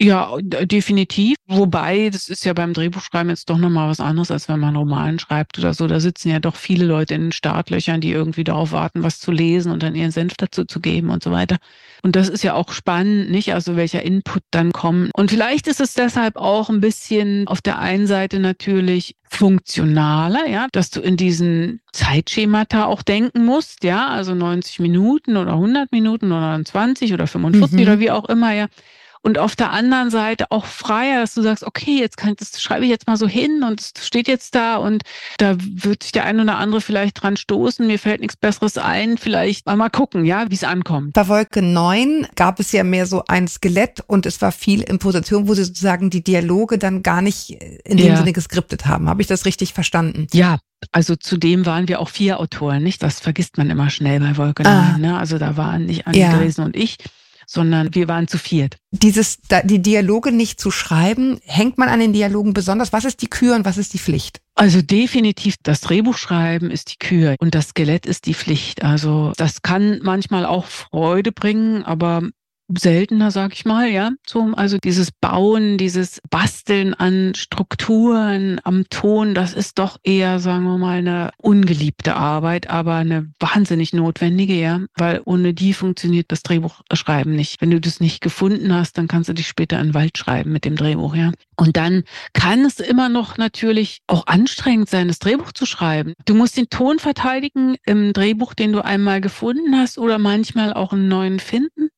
Ja, 0.00 0.36
definitiv. 0.40 1.36
Wobei, 1.46 2.10
das 2.10 2.28
ist 2.28 2.44
ja 2.44 2.52
beim 2.52 2.72
Drehbuchschreiben 2.72 3.30
jetzt 3.30 3.48
doch 3.48 3.58
nochmal 3.58 3.88
was 3.88 4.00
anderes, 4.00 4.32
als 4.32 4.48
wenn 4.48 4.58
man 4.58 4.70
einen 4.70 4.78
Roman 4.78 5.18
schreibt 5.20 5.56
oder 5.56 5.72
so. 5.72 5.86
Da 5.86 6.00
sitzen 6.00 6.30
ja 6.30 6.40
doch 6.40 6.56
viele 6.56 6.84
Leute 6.84 7.14
in 7.14 7.22
den 7.22 7.32
Startlöchern, 7.32 8.00
die 8.00 8.10
irgendwie 8.10 8.42
darauf 8.42 8.72
warten, 8.72 9.04
was 9.04 9.20
zu 9.20 9.30
lesen 9.30 9.70
und 9.70 9.84
dann 9.84 9.94
ihren 9.94 10.10
Senf 10.10 10.34
dazu 10.36 10.64
zu 10.64 10.80
geben 10.80 11.10
und 11.10 11.22
so 11.22 11.30
weiter. 11.30 11.58
Und 12.02 12.16
das 12.16 12.28
ist 12.28 12.42
ja 12.42 12.54
auch 12.54 12.72
spannend, 12.72 13.30
nicht? 13.30 13.54
Also 13.54 13.76
welcher 13.76 14.02
Input 14.02 14.42
dann 14.50 14.72
kommt. 14.72 15.12
Und 15.14 15.30
vielleicht 15.30 15.68
ist 15.68 15.80
es 15.80 15.94
deshalb 15.94 16.36
auch 16.36 16.70
ein 16.70 16.80
bisschen 16.80 17.46
auf 17.46 17.62
der 17.62 17.78
einen 17.78 18.08
Seite 18.08 18.40
natürlich 18.40 19.14
funktionaler, 19.28 20.48
ja, 20.48 20.66
dass 20.72 20.90
du 20.90 21.00
in 21.00 21.16
diesen 21.16 21.80
Zeitschemata 21.92 22.86
auch 22.86 23.02
denken 23.02 23.44
musst, 23.44 23.84
ja, 23.84 24.08
also 24.08 24.34
90 24.34 24.80
Minuten 24.80 25.36
oder 25.36 25.52
100 25.52 25.92
Minuten 25.92 26.32
oder 26.32 26.60
20 26.64 27.14
oder 27.14 27.28
45 27.28 27.76
mhm. 27.76 27.82
oder 27.82 28.00
wie 28.00 28.10
auch 28.10 28.28
immer, 28.28 28.52
ja 28.52 28.66
und 29.24 29.38
auf 29.38 29.56
der 29.56 29.72
anderen 29.72 30.10
Seite 30.10 30.50
auch 30.50 30.66
freier, 30.66 31.20
dass 31.20 31.32
du 31.32 31.40
sagst, 31.40 31.64
okay, 31.64 31.98
jetzt 31.98 32.18
kann, 32.18 32.34
das 32.38 32.60
schreibe 32.60 32.84
ich 32.84 32.90
jetzt 32.90 33.06
mal 33.06 33.16
so 33.16 33.26
hin 33.26 33.62
und 33.62 33.80
es 33.80 34.06
steht 34.06 34.28
jetzt 34.28 34.54
da 34.54 34.76
und 34.76 35.02
da 35.38 35.56
wird 35.58 36.02
sich 36.02 36.12
der 36.12 36.24
ein 36.24 36.38
oder 36.38 36.58
andere 36.58 36.82
vielleicht 36.82 37.22
dran 37.22 37.38
stoßen, 37.38 37.86
mir 37.86 37.98
fällt 37.98 38.20
nichts 38.20 38.36
Besseres 38.36 38.76
ein, 38.76 39.16
vielleicht 39.16 39.64
mal, 39.64 39.76
mal 39.76 39.88
gucken, 39.88 40.26
ja, 40.26 40.44
wie 40.50 40.54
es 40.54 40.62
ankommt. 40.62 41.14
Bei 41.14 41.26
Wolke 41.26 41.62
9 41.62 42.26
gab 42.34 42.60
es 42.60 42.72
ja 42.72 42.84
mehr 42.84 43.06
so 43.06 43.24
ein 43.26 43.48
Skelett 43.48 44.02
und 44.06 44.26
es 44.26 44.42
war 44.42 44.52
viel 44.52 44.82
Imposition, 44.82 45.48
wo 45.48 45.54
sie 45.54 45.64
sozusagen 45.64 46.10
die 46.10 46.22
Dialoge 46.22 46.76
dann 46.76 47.02
gar 47.02 47.22
nicht 47.22 47.50
in 47.50 47.96
dem 47.96 48.08
ja. 48.08 48.16
Sinne 48.16 48.34
geskriptet 48.34 48.84
haben. 48.84 49.08
Habe 49.08 49.22
ich 49.22 49.26
das 49.26 49.46
richtig 49.46 49.72
verstanden? 49.72 50.26
Ja, 50.34 50.58
also 50.92 51.16
zudem 51.16 51.64
waren 51.64 51.88
wir 51.88 52.00
auch 52.00 52.10
vier 52.10 52.40
Autoren, 52.40 52.82
nicht? 52.82 53.02
Das 53.02 53.20
vergisst 53.20 53.56
man 53.56 53.70
immer 53.70 53.88
schnell 53.88 54.20
bei 54.20 54.36
Wolke 54.36 54.64
9. 54.64 54.72
Ah. 54.72 54.98
Ne? 54.98 55.18
Also 55.18 55.38
da 55.38 55.56
waren 55.56 55.86
nicht 55.86 56.06
Anne 56.06 56.18
ja. 56.18 56.36
Gresen 56.36 56.62
und 56.62 56.76
ich 56.76 56.98
sondern 57.46 57.94
wir 57.94 58.08
waren 58.08 58.28
zu 58.28 58.38
viert. 58.38 58.76
Dieses, 58.90 59.38
die 59.64 59.82
Dialoge 59.82 60.32
nicht 60.32 60.60
zu 60.60 60.70
schreiben, 60.70 61.38
hängt 61.44 61.78
man 61.78 61.88
an 61.88 62.00
den 62.00 62.12
Dialogen 62.12 62.54
besonders? 62.54 62.92
Was 62.92 63.04
ist 63.04 63.22
die 63.22 63.28
Kür 63.28 63.56
und 63.56 63.64
was 63.64 63.78
ist 63.78 63.92
die 63.94 63.98
Pflicht? 63.98 64.40
Also 64.54 64.82
definitiv 64.82 65.56
das 65.62 65.80
Drehbuchschreiben 65.80 66.70
ist 66.70 66.92
die 66.92 66.98
Kür 66.98 67.34
und 67.40 67.54
das 67.54 67.68
Skelett 67.68 68.06
ist 68.06 68.26
die 68.26 68.34
Pflicht. 68.34 68.84
Also 68.84 69.32
das 69.36 69.62
kann 69.62 69.98
manchmal 70.02 70.46
auch 70.46 70.66
Freude 70.66 71.32
bringen, 71.32 71.82
aber 71.82 72.22
seltener, 72.68 73.30
sag 73.30 73.52
ich 73.52 73.64
mal, 73.64 73.88
ja. 73.88 74.12
So, 74.26 74.52
also 74.56 74.78
dieses 74.78 75.10
Bauen, 75.12 75.76
dieses 75.78 76.20
Basteln 76.30 76.94
an 76.94 77.34
Strukturen, 77.34 78.60
am 78.64 78.88
Ton, 78.90 79.34
das 79.34 79.52
ist 79.52 79.78
doch 79.78 79.98
eher, 80.02 80.38
sagen 80.40 80.64
wir 80.64 80.78
mal, 80.78 80.98
eine 80.98 81.30
ungeliebte 81.36 82.16
Arbeit, 82.16 82.70
aber 82.70 82.94
eine 82.94 83.30
wahnsinnig 83.38 83.92
notwendige, 83.92 84.54
ja, 84.54 84.80
weil 84.96 85.20
ohne 85.24 85.54
die 85.54 85.74
funktioniert 85.74 86.32
das 86.32 86.42
Drehbuchschreiben 86.42 87.34
nicht. 87.34 87.60
Wenn 87.60 87.70
du 87.70 87.80
das 87.80 88.00
nicht 88.00 88.20
gefunden 88.20 88.72
hast, 88.72 88.96
dann 88.98 89.08
kannst 89.08 89.28
du 89.28 89.34
dich 89.34 89.48
später 89.48 89.78
in 89.78 89.88
den 89.88 89.94
Wald 89.94 90.16
schreiben 90.16 90.52
mit 90.52 90.64
dem 90.64 90.76
Drehbuch, 90.76 91.14
ja. 91.14 91.32
Und 91.56 91.76
dann 91.76 92.04
kann 92.32 92.64
es 92.64 92.80
immer 92.80 93.08
noch 93.08 93.36
natürlich 93.36 94.00
auch 94.06 94.26
anstrengend 94.26 94.88
sein, 94.88 95.08
das 95.08 95.18
Drehbuch 95.18 95.52
zu 95.52 95.66
schreiben. 95.66 96.14
Du 96.24 96.34
musst 96.34 96.56
den 96.56 96.68
Ton 96.70 96.98
verteidigen 96.98 97.76
im 97.84 98.12
Drehbuch, 98.12 98.54
den 98.54 98.72
du 98.72 98.84
einmal 98.84 99.20
gefunden 99.20 99.76
hast 99.76 99.98
oder 99.98 100.18
manchmal 100.18 100.72
auch 100.72 100.92
einen 100.92 101.08
neuen 101.08 101.38
finden. 101.38 101.90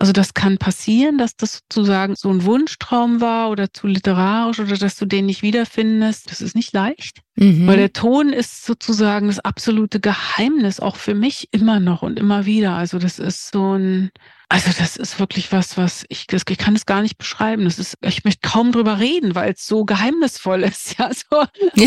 Also 0.00 0.14
das 0.14 0.32
kann 0.32 0.56
passieren, 0.56 1.18
dass 1.18 1.36
das 1.36 1.58
sozusagen 1.58 2.16
so 2.16 2.30
ein 2.30 2.44
Wunschtraum 2.44 3.20
war 3.20 3.50
oder 3.50 3.70
zu 3.70 3.86
literarisch 3.86 4.58
oder 4.58 4.78
dass 4.78 4.96
du 4.96 5.04
den 5.04 5.26
nicht 5.26 5.42
wiederfindest. 5.42 6.30
Das 6.30 6.40
ist 6.40 6.56
nicht 6.56 6.72
leicht, 6.72 7.18
mhm. 7.36 7.66
weil 7.66 7.76
der 7.76 7.92
Ton 7.92 8.32
ist 8.32 8.64
sozusagen 8.64 9.26
das 9.26 9.40
absolute 9.40 10.00
Geheimnis, 10.00 10.80
auch 10.80 10.96
für 10.96 11.14
mich 11.14 11.48
immer 11.52 11.80
noch 11.80 12.00
und 12.00 12.18
immer 12.18 12.46
wieder. 12.46 12.72
Also 12.76 12.98
das 12.98 13.18
ist 13.18 13.52
so 13.52 13.76
ein, 13.76 14.10
also 14.48 14.70
das 14.78 14.96
ist 14.96 15.20
wirklich 15.20 15.52
was, 15.52 15.76
was 15.76 16.06
ich, 16.08 16.26
das, 16.26 16.44
ich 16.48 16.56
kann 16.56 16.76
es 16.76 16.86
gar 16.86 17.02
nicht 17.02 17.18
beschreiben. 17.18 17.64
Das 17.64 17.78
ist, 17.78 17.98
ich 18.00 18.24
möchte 18.24 18.48
kaum 18.48 18.72
drüber 18.72 19.00
reden, 19.00 19.34
weil 19.34 19.52
es 19.52 19.66
so 19.66 19.84
geheimnisvoll 19.84 20.62
ist. 20.64 20.98
Ja, 20.98 21.10
so. 21.12 21.44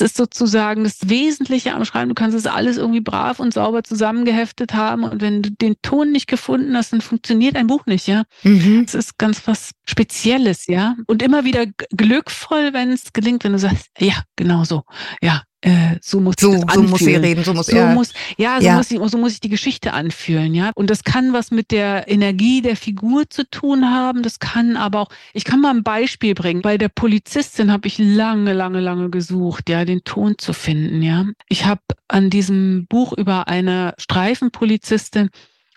Das 0.00 0.12
ist 0.12 0.16
sozusagen 0.16 0.82
das 0.84 1.10
Wesentliche 1.10 1.74
am 1.74 1.84
Schreiben. 1.84 2.08
Du 2.08 2.14
kannst 2.14 2.34
es 2.34 2.46
alles 2.46 2.78
irgendwie 2.78 3.02
brav 3.02 3.38
und 3.38 3.52
sauber 3.52 3.84
zusammengeheftet 3.84 4.72
haben. 4.72 5.04
Und 5.04 5.20
wenn 5.20 5.42
du 5.42 5.50
den 5.50 5.76
Ton 5.82 6.10
nicht 6.10 6.26
gefunden 6.26 6.74
hast, 6.74 6.94
dann 6.94 7.02
funktioniert 7.02 7.54
ein 7.54 7.66
Buch 7.66 7.84
nicht, 7.84 8.06
ja. 8.06 8.22
Mhm. 8.42 8.84
Es 8.86 8.94
ist 8.94 9.18
ganz 9.18 9.46
was 9.46 9.72
Spezielles, 9.86 10.66
ja. 10.68 10.96
Und 11.06 11.22
immer 11.22 11.44
wieder 11.44 11.66
glückvoll, 11.94 12.72
wenn 12.72 12.92
es 12.92 13.12
gelingt, 13.12 13.44
wenn 13.44 13.52
du 13.52 13.58
sagst, 13.58 13.88
ja, 13.98 14.22
genau 14.36 14.64
so. 14.64 14.84
Ja, 15.20 15.42
äh, 15.62 15.96
so 16.00 16.20
muss 16.20 16.36
so, 16.38 16.64
so 16.72 16.82
muss 16.82 17.00
sie 17.00 17.14
reden, 17.14 17.44
so 17.44 17.52
muss 17.52 17.66
so 17.66 17.76
er. 17.76 17.94
Muss, 17.94 18.12
ja, 18.38 18.58
so, 18.60 18.66
ja. 18.66 18.76
Muss 18.76 18.90
ich, 18.90 18.98
so 18.98 19.18
muss 19.18 19.32
ich 19.34 19.40
die 19.40 19.50
Geschichte 19.50 19.92
anfühlen, 19.92 20.54
ja. 20.54 20.70
Und 20.74 20.88
das 20.88 21.04
kann 21.04 21.32
was 21.32 21.50
mit 21.50 21.70
der 21.70 22.08
Energie 22.08 22.62
der 22.62 22.76
Figur 22.76 23.28
zu 23.28 23.48
tun 23.48 23.90
haben. 23.90 24.22
Das 24.22 24.38
kann 24.38 24.76
aber 24.76 25.00
auch, 25.00 25.08
ich 25.34 25.44
kann 25.44 25.60
mal 25.60 25.74
ein 25.74 25.82
Beispiel 25.82 26.34
bringen. 26.34 26.62
Bei 26.62 26.78
der 26.78 26.88
Polizistin 26.88 27.70
habe 27.70 27.88
ich 27.88 27.98
lange, 27.98 28.54
lange, 28.54 28.80
lange 28.80 29.10
gesucht, 29.10 29.68
ja, 29.68 29.84
den 29.84 30.02
Ton 30.04 30.36
zu 30.38 30.54
finden, 30.54 31.02
ja. 31.02 31.26
Ich 31.48 31.66
habe 31.66 31.82
an 32.08 32.30
diesem 32.30 32.86
Buch 32.86 33.12
über 33.12 33.48
eine 33.48 33.94
Streifenpolizistin 33.98 35.28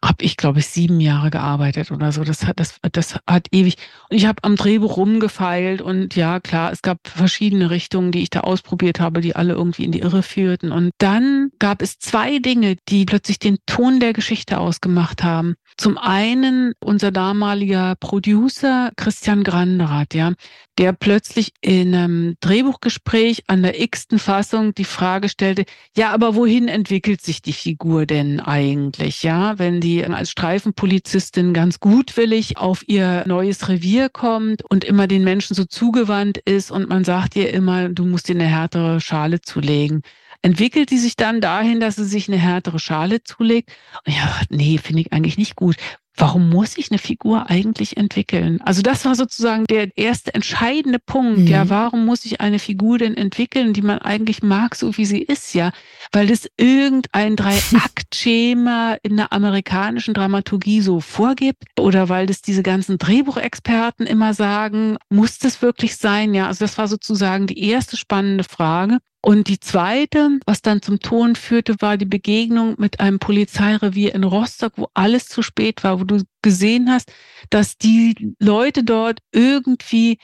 habe 0.04 0.24
ich, 0.24 0.36
glaube 0.36 0.60
ich, 0.60 0.68
sieben 0.68 1.00
Jahre 1.00 1.30
gearbeitet 1.30 1.92
oder 1.92 2.12
so. 2.12 2.24
Das 2.24 2.46
hat, 2.46 2.60
das, 2.60 2.78
das 2.92 3.20
hat 3.26 3.48
ewig. 3.52 3.78
Und 4.10 4.18
ich 4.18 4.26
habe 4.26 4.44
am 4.44 4.58
Drehbuch 4.58 4.98
rumgefeilt 4.98 5.82
und 5.82 6.16
ja, 6.16 6.40
klar, 6.42 6.72
es 6.72 6.82
gab 6.82 7.08
verschiedene 7.08 7.70
Richtungen, 7.70 8.12
die 8.12 8.22
ich 8.22 8.30
da 8.30 8.42
ausprobiert 8.42 9.00
habe, 9.00 9.22
die 9.22 9.36
alle 9.36 9.54
irgendwie 9.54 9.86
in 9.86 9.92
die 9.92 10.00
Irre 10.00 10.22
führten. 10.22 10.72
Und 10.72 10.92
dann 10.98 11.52
gab 11.58 11.82
es 11.82 11.98
zwei 12.00 12.40
Dinge, 12.40 12.76
die 12.90 13.06
plötzlich 13.06 13.40
den 13.40 13.58
Ton 13.66 14.00
der 14.02 14.14
Geschichte 14.14 14.60
ausgemacht 14.60 15.24
haben. 15.24 15.56
Zum 15.78 15.98
einen 15.98 16.74
unser 16.80 17.12
damaliger 17.12 17.96
Producer 18.00 18.92
Christian 18.96 19.44
Granderath, 19.44 20.14
ja, 20.14 20.34
der 20.78 20.94
plötzlich 20.94 21.54
in 21.62 21.94
einem 21.94 22.36
Drehbuchgespräch 22.40 23.44
an 23.48 23.64
der 23.64 23.80
x-ten 23.80 24.20
Fassung 24.20 24.74
die 24.74 24.86
Frage 24.86 25.30
stellte, 25.30 25.66
ja, 25.96 26.12
aber 26.12 26.36
wohin 26.36 26.68
entwickelt 26.68 27.22
sich 27.22 27.42
die 27.42 27.54
Figur 27.54 28.06
denn 28.06 28.40
eigentlich, 28.40 29.24
ja, 29.24 29.60
wenn 29.60 29.82
die 29.82 30.06
als 30.06 30.32
Streifenpolizistin 30.32 31.54
ganz 31.54 31.80
gutwillig 31.80 32.58
auf 32.58 32.88
ihr 32.88 33.24
neues 33.28 33.70
Revier 33.70 34.10
kommt 34.10 34.64
und 34.70 34.84
immer 34.84 35.08
den 35.08 35.24
Menschen 35.24 35.56
so 35.56 35.66
zugewandt 35.66 36.38
ist 36.40 36.72
und 36.72 36.90
man 36.90 37.04
sagt 37.04 37.36
ihr 37.36 37.54
immer, 37.54 37.90
du 37.90 38.06
musst 38.06 38.28
dir 38.28 38.36
eine 38.36 38.48
härtere 38.48 39.02
Schale 39.02 39.42
zulegen 39.42 40.02
entwickelt 40.44 40.92
die 40.92 41.00
sich 41.00 41.16
dann 41.16 41.42
dahin, 41.42 41.80
dass 41.80 41.96
sie 41.96 42.06
sich 42.06 42.28
eine 42.28 42.38
härtere 42.38 42.80
Schale 42.80 43.24
zulegt. 43.24 43.72
Und 44.06 44.14
ja, 44.14 44.42
nee, 44.50 44.78
finde 44.78 45.02
ich 45.02 45.14
eigentlich 45.14 45.38
nicht 45.38 45.56
gut. 45.56 45.78
Warum 46.16 46.52
muss 46.52 46.78
ich 46.78 46.92
eine 46.92 47.00
Figur 47.00 47.50
eigentlich 47.50 47.98
entwickeln? 47.98 48.62
Also 48.62 48.84
das 48.84 49.04
war 49.04 49.16
sozusagen 49.16 49.66
der 49.66 49.98
erste 49.98 50.32
entscheidende 50.36 51.00
Punkt. 51.00 51.40
Mhm. 51.40 51.48
Ja, 51.48 51.70
warum 51.70 52.06
muss 52.06 52.24
ich 52.26 52.40
eine 52.40 52.60
Figur 52.60 53.00
denn 53.00 53.18
entwickeln, 53.18 53.74
die 53.74 53.82
man 53.82 53.98
eigentlich 53.98 54.44
mag, 54.44 54.76
so 54.76 54.96
wie 54.96 55.06
sie 55.06 55.24
ist? 55.24 55.56
Ja, 55.56 55.72
weil 56.12 56.28
das 56.28 56.48
irgendein 56.56 57.36
Drei-Akt-Schema 57.36 58.98
in 59.02 59.18
der 59.18 59.34
amerikanischen 59.34 60.14
Dramaturgie 60.14 60.82
so 60.82 61.00
vorgibt 61.00 61.64
oder 61.80 62.10
weil 62.10 62.28
das 62.28 62.44
diese 62.44 62.62
ganzen 62.62 63.00
Drehbuchexperten 63.00 64.06
immer 64.06 64.36
sagen, 64.36 64.98
muss 65.10 65.40
das 65.40 65.64
wirklich 65.64 65.96
sein? 65.96 66.36
Ja, 66.36 66.46
also 66.46 66.64
das 66.64 66.78
war 66.78 66.88
sozusagen 66.88 67.48
die 67.48 67.68
erste 67.68 67.98
spannende 67.98 68.44
Frage. 68.44 69.00
Und 69.26 69.48
die 69.48 69.60
zweite, 69.60 70.40
was 70.46 70.62
dann 70.62 70.82
zum 70.82 71.00
Ton 71.00 71.36
führte, 71.36 71.76
war 71.80 71.96
die 71.96 72.06
Begegnung 72.06 72.76
mit 72.78 73.00
einem 73.00 73.20
Polizeirevier 73.20 74.14
in 74.14 74.26
Rostock, 74.26 74.74
wo 74.76 74.90
alles 74.94 75.28
zu 75.28 75.42
spät 75.42 75.86
war, 75.86 76.02
wo 76.02 76.04
du 76.04 76.24
gesehen 76.42 76.90
hast, 76.90 77.10
dass 77.50 77.78
die 77.78 78.36
Leute 78.40 78.84
dort 78.84 79.20
irgendwie 79.32 80.18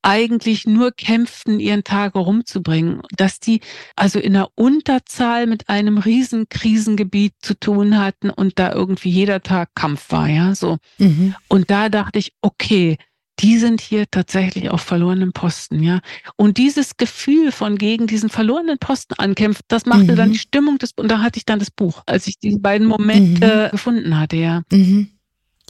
eigentlich 0.00 0.66
nur 0.66 0.92
kämpften, 0.92 1.60
ihren 1.60 1.84
Tag 1.84 2.14
rumzubringen, 2.14 3.02
dass 3.16 3.40
die 3.40 3.60
also 3.96 4.18
in 4.18 4.32
der 4.32 4.48
Unterzahl 4.54 5.46
mit 5.46 5.68
einem 5.68 5.98
riesen 5.98 6.48
Krisengebiet 6.48 7.34
zu 7.40 7.58
tun 7.58 7.98
hatten 7.98 8.30
und 8.30 8.58
da 8.58 8.72
irgendwie 8.72 9.10
jeder 9.10 9.42
Tag 9.42 9.74
Kampf 9.74 10.10
war, 10.10 10.28
ja, 10.28 10.54
so. 10.54 10.78
Mhm. 10.96 11.34
Und 11.48 11.70
da 11.70 11.90
dachte 11.90 12.18
ich, 12.18 12.32
okay, 12.40 12.96
die 13.40 13.58
sind 13.58 13.80
hier 13.80 14.04
tatsächlich 14.10 14.70
auf 14.70 14.80
verlorenen 14.80 15.32
Posten, 15.32 15.82
ja. 15.82 16.00
Und 16.36 16.58
dieses 16.58 16.96
Gefühl 16.96 17.52
von 17.52 17.76
gegen 17.76 18.06
diesen 18.06 18.28
verlorenen 18.28 18.78
Posten 18.78 19.14
ankämpfen, 19.18 19.62
das 19.68 19.86
machte 19.86 20.12
mhm. 20.12 20.16
dann 20.16 20.32
die 20.32 20.38
Stimmung 20.38 20.78
des, 20.78 20.92
und 20.96 21.10
da 21.10 21.20
hatte 21.20 21.38
ich 21.38 21.44
dann 21.44 21.58
das 21.58 21.70
Buch, 21.70 22.02
als 22.06 22.26
ich 22.26 22.38
diese 22.38 22.58
beiden 22.58 22.86
Momente 22.86 23.66
mhm. 23.66 23.70
gefunden 23.70 24.18
hatte, 24.18 24.36
ja. 24.36 24.62
Mhm. 24.72 25.10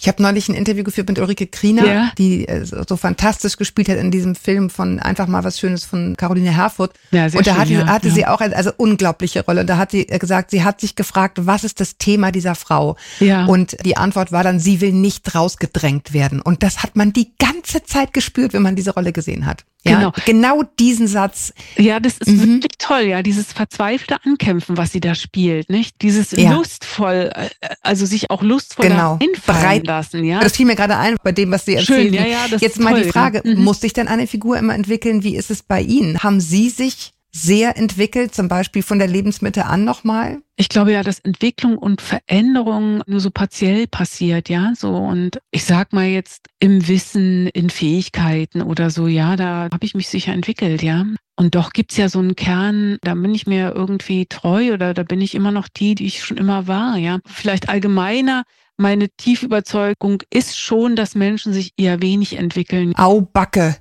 Ich 0.01 0.07
habe 0.07 0.23
neulich 0.23 0.49
ein 0.49 0.55
Interview 0.55 0.85
geführt 0.85 1.09
mit 1.09 1.19
Ulrike 1.19 1.49
Kriener, 1.49 1.87
ja. 1.87 2.13
die 2.17 2.47
äh, 2.47 2.65
so 2.65 2.97
fantastisch 2.97 3.57
gespielt 3.57 3.89
hat 3.89 3.97
in 3.97 4.11
diesem 4.11 4.37
Film 4.37 4.71
von 4.71 5.01
Einfach 5.01 5.27
mal 5.27 5.43
was 5.43 5.59
Schönes 5.59 5.85
von 5.85 6.17
Caroline 6.17 6.55
Herfurth. 6.55 6.93
Ja, 7.11 7.29
sehr 7.29 7.39
und 7.39 7.47
da 7.47 7.53
schön, 7.53 7.61
hatte, 7.61 7.73
ja, 7.73 7.87
hatte 7.87 8.09
ja. 8.09 8.15
sie 8.15 8.27
auch 8.27 8.41
eine 8.41 8.55
also 8.55 8.71
unglaubliche 8.77 9.45
Rolle. 9.45 9.63
Und 9.63 9.67
da 9.67 9.77
hat 9.77 9.91
sie 9.91 10.07
gesagt, 10.07 10.53
sie 10.53 10.63
hat 10.63 10.81
sich 10.81 10.95
gefragt, 10.95 11.39
was 11.47 11.65
ist 11.65 11.81
das 11.81 11.99
Thema 11.99 12.31
dieser 12.31 12.55
Frau? 12.55 12.97
Ja. 13.19 13.47
Und 13.47 13.77
die 13.85 13.97
Antwort 13.97 14.31
war 14.31 14.45
dann, 14.45 14.61
sie 14.61 14.81
will 14.81 14.93
nicht 14.93 15.35
rausgedrängt 15.35 16.13
werden. 16.13 16.41
Und 16.41 16.63
das 16.63 16.83
hat 16.83 16.95
man 16.95 17.13
die 17.13 17.33
ganze 17.39 17.83
Zeit 17.83 18.13
gespürt, 18.13 18.53
wenn 18.53 18.63
man 18.63 18.77
diese 18.77 18.95
Rolle 18.95 19.13
gesehen 19.13 19.47
hat. 19.47 19.65
Ja, 19.85 19.99
genau. 19.99 20.13
genau 20.27 20.63
diesen 20.79 21.07
Satz. 21.07 21.53
Ja, 21.77 22.01
das 22.01 22.19
ist 22.19 22.29
mhm. 22.29 22.55
wirklich 22.55 22.79
toll, 22.79 23.03
ja, 23.03 23.23
dieses 23.23 23.53
verzweifelte 23.53 24.17
Ankämpfen, 24.25 24.77
was 24.77 24.91
sie 24.93 25.01
da 25.01 25.15
spielt, 25.15 25.71
nicht? 25.71 26.03
Dieses 26.03 26.33
ja. 26.33 26.53
lustvoll, 26.53 27.31
äh, 27.33 27.49
also 27.83 28.05
sich 28.05 28.31
auch 28.31 28.43
lustvoll 28.43 28.89
genau. 28.89 29.19
Bereit 29.47 29.87
lassen, 29.87 30.25
ja. 30.25 30.41
Das 30.41 30.57
fiel 30.57 30.67
mir 30.67 30.75
gerade 30.75 30.97
ein 30.97 31.17
bei 31.23 31.33
dem, 31.33 31.51
was 31.53 31.65
Sie 31.65 31.75
erzählen. 31.75 32.13
Schön, 32.13 32.15
ja, 32.15 32.27
ja, 32.27 32.49
das 32.51 32.61
Jetzt 32.61 32.81
mal 32.81 32.91
toll, 32.91 33.05
die 33.05 33.09
Frage, 33.11 33.43
ja. 33.45 33.55
mhm. 33.55 33.63
muss 33.63 33.81
sich 33.81 33.93
denn 33.93 34.09
eine 34.09 34.27
Figur 34.27 34.59
immer 34.59 34.75
entwickeln? 34.75 35.23
Wie 35.23 35.37
ist 35.37 35.51
es 35.51 35.63
bei 35.63 35.81
Ihnen? 35.81 36.23
Haben 36.23 36.41
Sie 36.41 36.71
sich 36.71 37.13
sehr 37.43 37.77
entwickelt, 37.77 38.35
zum 38.35 38.49
Beispiel 38.49 38.83
von 38.83 38.99
der 38.99 39.09
Lebensmitte 39.09 39.67
an 39.67 39.85
nochmal? 39.85 40.39
Ich 40.57 40.69
glaube 40.69 40.93
ja, 40.93 41.03
dass 41.03 41.21
Entwicklung 41.21 41.79
und 41.79 42.01
Veränderung 42.01 43.03
nur 43.07 43.21
so 43.21 43.31
partiell 43.31 43.87
passiert, 43.87 44.49
ja, 44.49 44.73
so 44.77 44.97
und 44.97 45.39
ich 45.51 45.65
sag 45.65 45.93
mal 45.93 46.07
jetzt 46.07 46.49
im 46.59 46.89
Wissen, 46.89 47.47
in 47.49 47.71
Fähigkeiten 47.71 48.63
oder 48.63 48.91
so, 48.91 49.07
ja, 49.07 49.37
da 49.37 49.69
habe 49.73 49.85
ich 49.85 49.95
mich 49.95 50.09
sicher 50.09 50.33
entwickelt, 50.33 50.83
ja. 50.83 51.07
Und 51.37 51.55
doch 51.55 51.73
gibt's 51.73 51.97
ja 51.97 52.09
so 52.09 52.19
einen 52.19 52.35
Kern, 52.35 52.99
da 53.03 53.15
bin 53.15 53.35
ich 53.35 53.47
mir 53.47 53.73
irgendwie 53.75 54.27
treu 54.27 54.73
oder 54.73 54.93
da 54.95 55.05
bin 55.05 55.21
ich 55.21 55.37
immer 55.37 55.53
noch 55.53 55.69
die, 55.69 55.95
die 55.95 56.07
ich 56.07 56.25
schon 56.25 56.37
immer 56.37 56.67
war, 56.67 56.97
ja. 56.97 57.21
Vielleicht 57.27 57.69
allgemeiner 57.69 58.43
meine 58.81 59.09
tiefe 59.09 59.47
Überzeugung 59.47 60.23
ist 60.31 60.57
schon, 60.57 60.95
dass 60.95 61.17
Menschen 61.17 61.53
sich 61.53 61.73
eher 61.77 62.01
wenig 62.01 62.37
entwickeln. 62.37 62.95
Au, 62.97 63.21
Backe. 63.21 63.77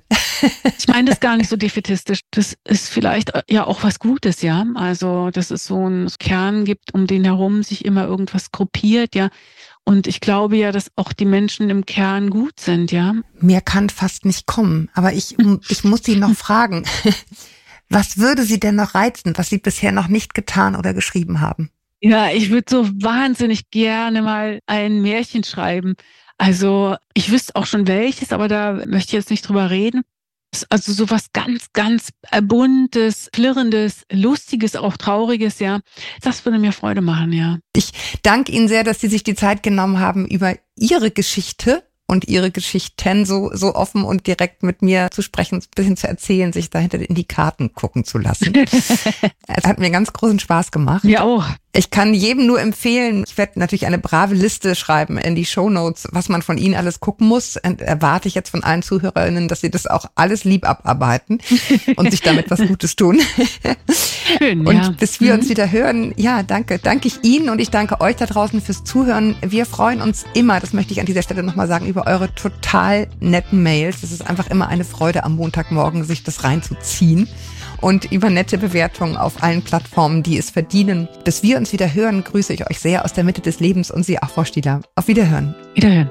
Ich 0.78 0.88
meine 0.88 1.10
das 1.10 1.20
gar 1.20 1.36
nicht 1.36 1.48
so 1.48 1.56
defetistisch. 1.56 2.20
Das 2.30 2.56
ist 2.64 2.88
vielleicht 2.88 3.34
äh, 3.34 3.42
ja 3.48 3.66
auch 3.66 3.82
was 3.82 3.98
Gutes, 3.98 4.42
ja. 4.42 4.66
Also, 4.74 5.30
dass 5.30 5.50
es 5.50 5.66
so 5.66 5.86
einen 5.86 6.08
Kern 6.18 6.64
gibt, 6.64 6.94
um 6.94 7.06
den 7.06 7.24
herum 7.24 7.62
sich 7.62 7.84
immer 7.84 8.06
irgendwas 8.06 8.50
gruppiert, 8.50 9.14
ja. 9.14 9.30
Und 9.84 10.06
ich 10.06 10.20
glaube 10.20 10.56
ja, 10.56 10.70
dass 10.70 10.90
auch 10.96 11.12
die 11.12 11.24
Menschen 11.24 11.70
im 11.70 11.86
Kern 11.86 12.30
gut 12.30 12.60
sind, 12.60 12.92
ja. 12.92 13.14
Mir 13.40 13.60
kann 13.60 13.88
fast 13.88 14.24
nicht 14.24 14.46
kommen, 14.46 14.90
aber 14.94 15.12
ich, 15.12 15.36
ich 15.68 15.84
muss 15.84 16.02
Sie 16.02 16.16
noch 16.16 16.34
fragen. 16.34 16.84
Was 17.90 18.18
würde 18.18 18.42
Sie 18.42 18.60
denn 18.60 18.74
noch 18.74 18.94
reizen, 18.94 19.32
was 19.36 19.48
Sie 19.48 19.56
bisher 19.56 19.92
noch 19.92 20.08
nicht 20.08 20.34
getan 20.34 20.76
oder 20.76 20.92
geschrieben 20.92 21.40
haben? 21.40 21.70
Ja, 22.00 22.30
ich 22.30 22.50
würde 22.50 22.66
so 22.68 22.86
wahnsinnig 23.02 23.70
gerne 23.70 24.20
mal 24.20 24.60
ein 24.66 25.00
Märchen 25.00 25.42
schreiben. 25.42 25.94
Also 26.36 26.96
ich 27.14 27.32
wüsste 27.32 27.56
auch 27.56 27.66
schon 27.66 27.88
welches, 27.88 28.32
aber 28.32 28.46
da 28.46 28.74
möchte 28.86 29.08
ich 29.08 29.12
jetzt 29.12 29.30
nicht 29.30 29.48
drüber 29.48 29.70
reden. 29.70 30.02
Also 30.70 30.92
so 30.92 31.10
was 31.10 31.32
ganz, 31.32 31.72
ganz 31.72 32.08
buntes, 32.42 33.28
flirrendes, 33.34 34.04
lustiges, 34.10 34.76
auch 34.76 34.96
trauriges, 34.96 35.58
ja. 35.58 35.80
Das 36.22 36.44
würde 36.44 36.58
mir 36.58 36.72
Freude 36.72 37.00
machen, 37.00 37.32
ja. 37.32 37.58
Ich 37.76 37.92
danke 38.22 38.52
Ihnen 38.52 38.68
sehr, 38.68 38.82
dass 38.82 39.00
Sie 39.00 39.08
sich 39.08 39.22
die 39.22 39.34
Zeit 39.34 39.62
genommen 39.62 40.00
haben, 40.00 40.26
über 40.26 40.56
Ihre 40.76 41.10
Geschichte 41.10 41.87
und 42.10 42.26
ihre 42.26 42.50
Geschichten 42.50 43.26
so, 43.26 43.50
so 43.52 43.74
offen 43.74 44.02
und 44.02 44.26
direkt 44.26 44.62
mit 44.62 44.80
mir 44.80 45.10
zu 45.10 45.20
sprechen, 45.20 45.56
ein 45.56 45.64
bisschen 45.74 45.96
zu 45.96 46.08
erzählen, 46.08 46.52
sich 46.52 46.70
dahinter 46.70 46.98
in 46.98 47.14
die 47.14 47.26
Karten 47.26 47.74
gucken 47.74 48.04
zu 48.04 48.18
lassen. 48.18 48.54
es 49.46 49.64
hat 49.64 49.78
mir 49.78 49.90
ganz 49.90 50.12
großen 50.12 50.38
Spaß 50.38 50.70
gemacht. 50.70 51.04
Ja 51.04 51.22
auch. 51.22 51.44
Ich 51.78 51.90
kann 51.90 52.14
jedem 52.14 52.46
nur 52.46 52.60
empfehlen, 52.60 53.24
ich 53.24 53.36
werde 53.36 53.60
natürlich 53.60 53.86
eine 53.86 53.98
brave 53.98 54.34
Liste 54.34 54.74
schreiben 54.74 55.18
in 55.18 55.34
die 55.34 55.44
Show 55.44 55.68
Notes, 55.68 56.08
was 56.10 56.28
man 56.28 56.40
von 56.40 56.56
Ihnen 56.56 56.74
alles 56.74 56.98
gucken 56.98 57.28
muss. 57.28 57.56
Und 57.62 57.82
erwarte 57.82 58.26
ich 58.26 58.34
jetzt 58.34 58.50
von 58.50 58.64
allen 58.64 58.82
Zuhörerinnen, 58.82 59.46
dass 59.48 59.60
sie 59.60 59.70
das 59.70 59.86
auch 59.86 60.06
alles 60.14 60.44
lieb 60.44 60.68
abarbeiten 60.68 61.38
und 61.96 62.10
sich 62.10 62.22
damit 62.22 62.50
was 62.50 62.60
Gutes 62.66 62.96
tun. 62.96 63.20
Schön, 64.38 64.66
und 64.66 64.74
ja. 64.74 64.90
bis 64.98 65.20
wir 65.20 65.34
mhm. 65.34 65.40
uns 65.40 65.50
wieder 65.50 65.70
hören, 65.70 66.14
ja, 66.16 66.42
danke. 66.42 66.78
Danke 66.78 67.06
ich 67.06 67.22
Ihnen 67.22 67.50
und 67.50 67.60
ich 67.60 67.70
danke 67.70 68.00
euch 68.00 68.16
da 68.16 68.26
draußen 68.26 68.60
fürs 68.60 68.82
Zuhören. 68.82 69.36
Wir 69.42 69.66
freuen 69.66 70.00
uns 70.00 70.24
immer, 70.34 70.58
das 70.60 70.72
möchte 70.72 70.94
ich 70.94 71.00
an 71.00 71.06
dieser 71.06 71.22
Stelle 71.22 71.42
nochmal 71.42 71.68
sagen, 71.68 71.86
über 71.98 72.06
eure 72.06 72.32
total 72.34 73.08
netten 73.18 73.62
Mails. 73.62 74.02
Es 74.02 74.12
ist 74.12 74.28
einfach 74.28 74.48
immer 74.50 74.68
eine 74.68 74.84
Freude 74.84 75.24
am 75.24 75.34
Montagmorgen, 75.36 76.04
sich 76.04 76.22
das 76.22 76.44
reinzuziehen 76.44 77.28
und 77.80 78.12
über 78.12 78.30
nette 78.30 78.58
Bewertungen 78.58 79.16
auf 79.16 79.42
allen 79.42 79.62
Plattformen, 79.62 80.22
die 80.22 80.38
es 80.38 80.50
verdienen. 80.50 81.08
Bis 81.24 81.42
wir 81.42 81.56
uns 81.56 81.72
wieder 81.72 81.92
hören, 81.92 82.22
grüße 82.22 82.52
ich 82.52 82.70
euch 82.70 82.78
sehr 82.78 83.04
aus 83.04 83.14
der 83.14 83.24
Mitte 83.24 83.40
des 83.40 83.58
Lebens 83.58 83.90
und 83.90 84.04
Sie 84.04 84.20
auch, 84.22 84.30
Frau 84.30 84.44
Stieler. 84.44 84.82
Auf 84.94 85.08
Wiederhören. 85.08 85.54
Wiederhören. 85.74 86.10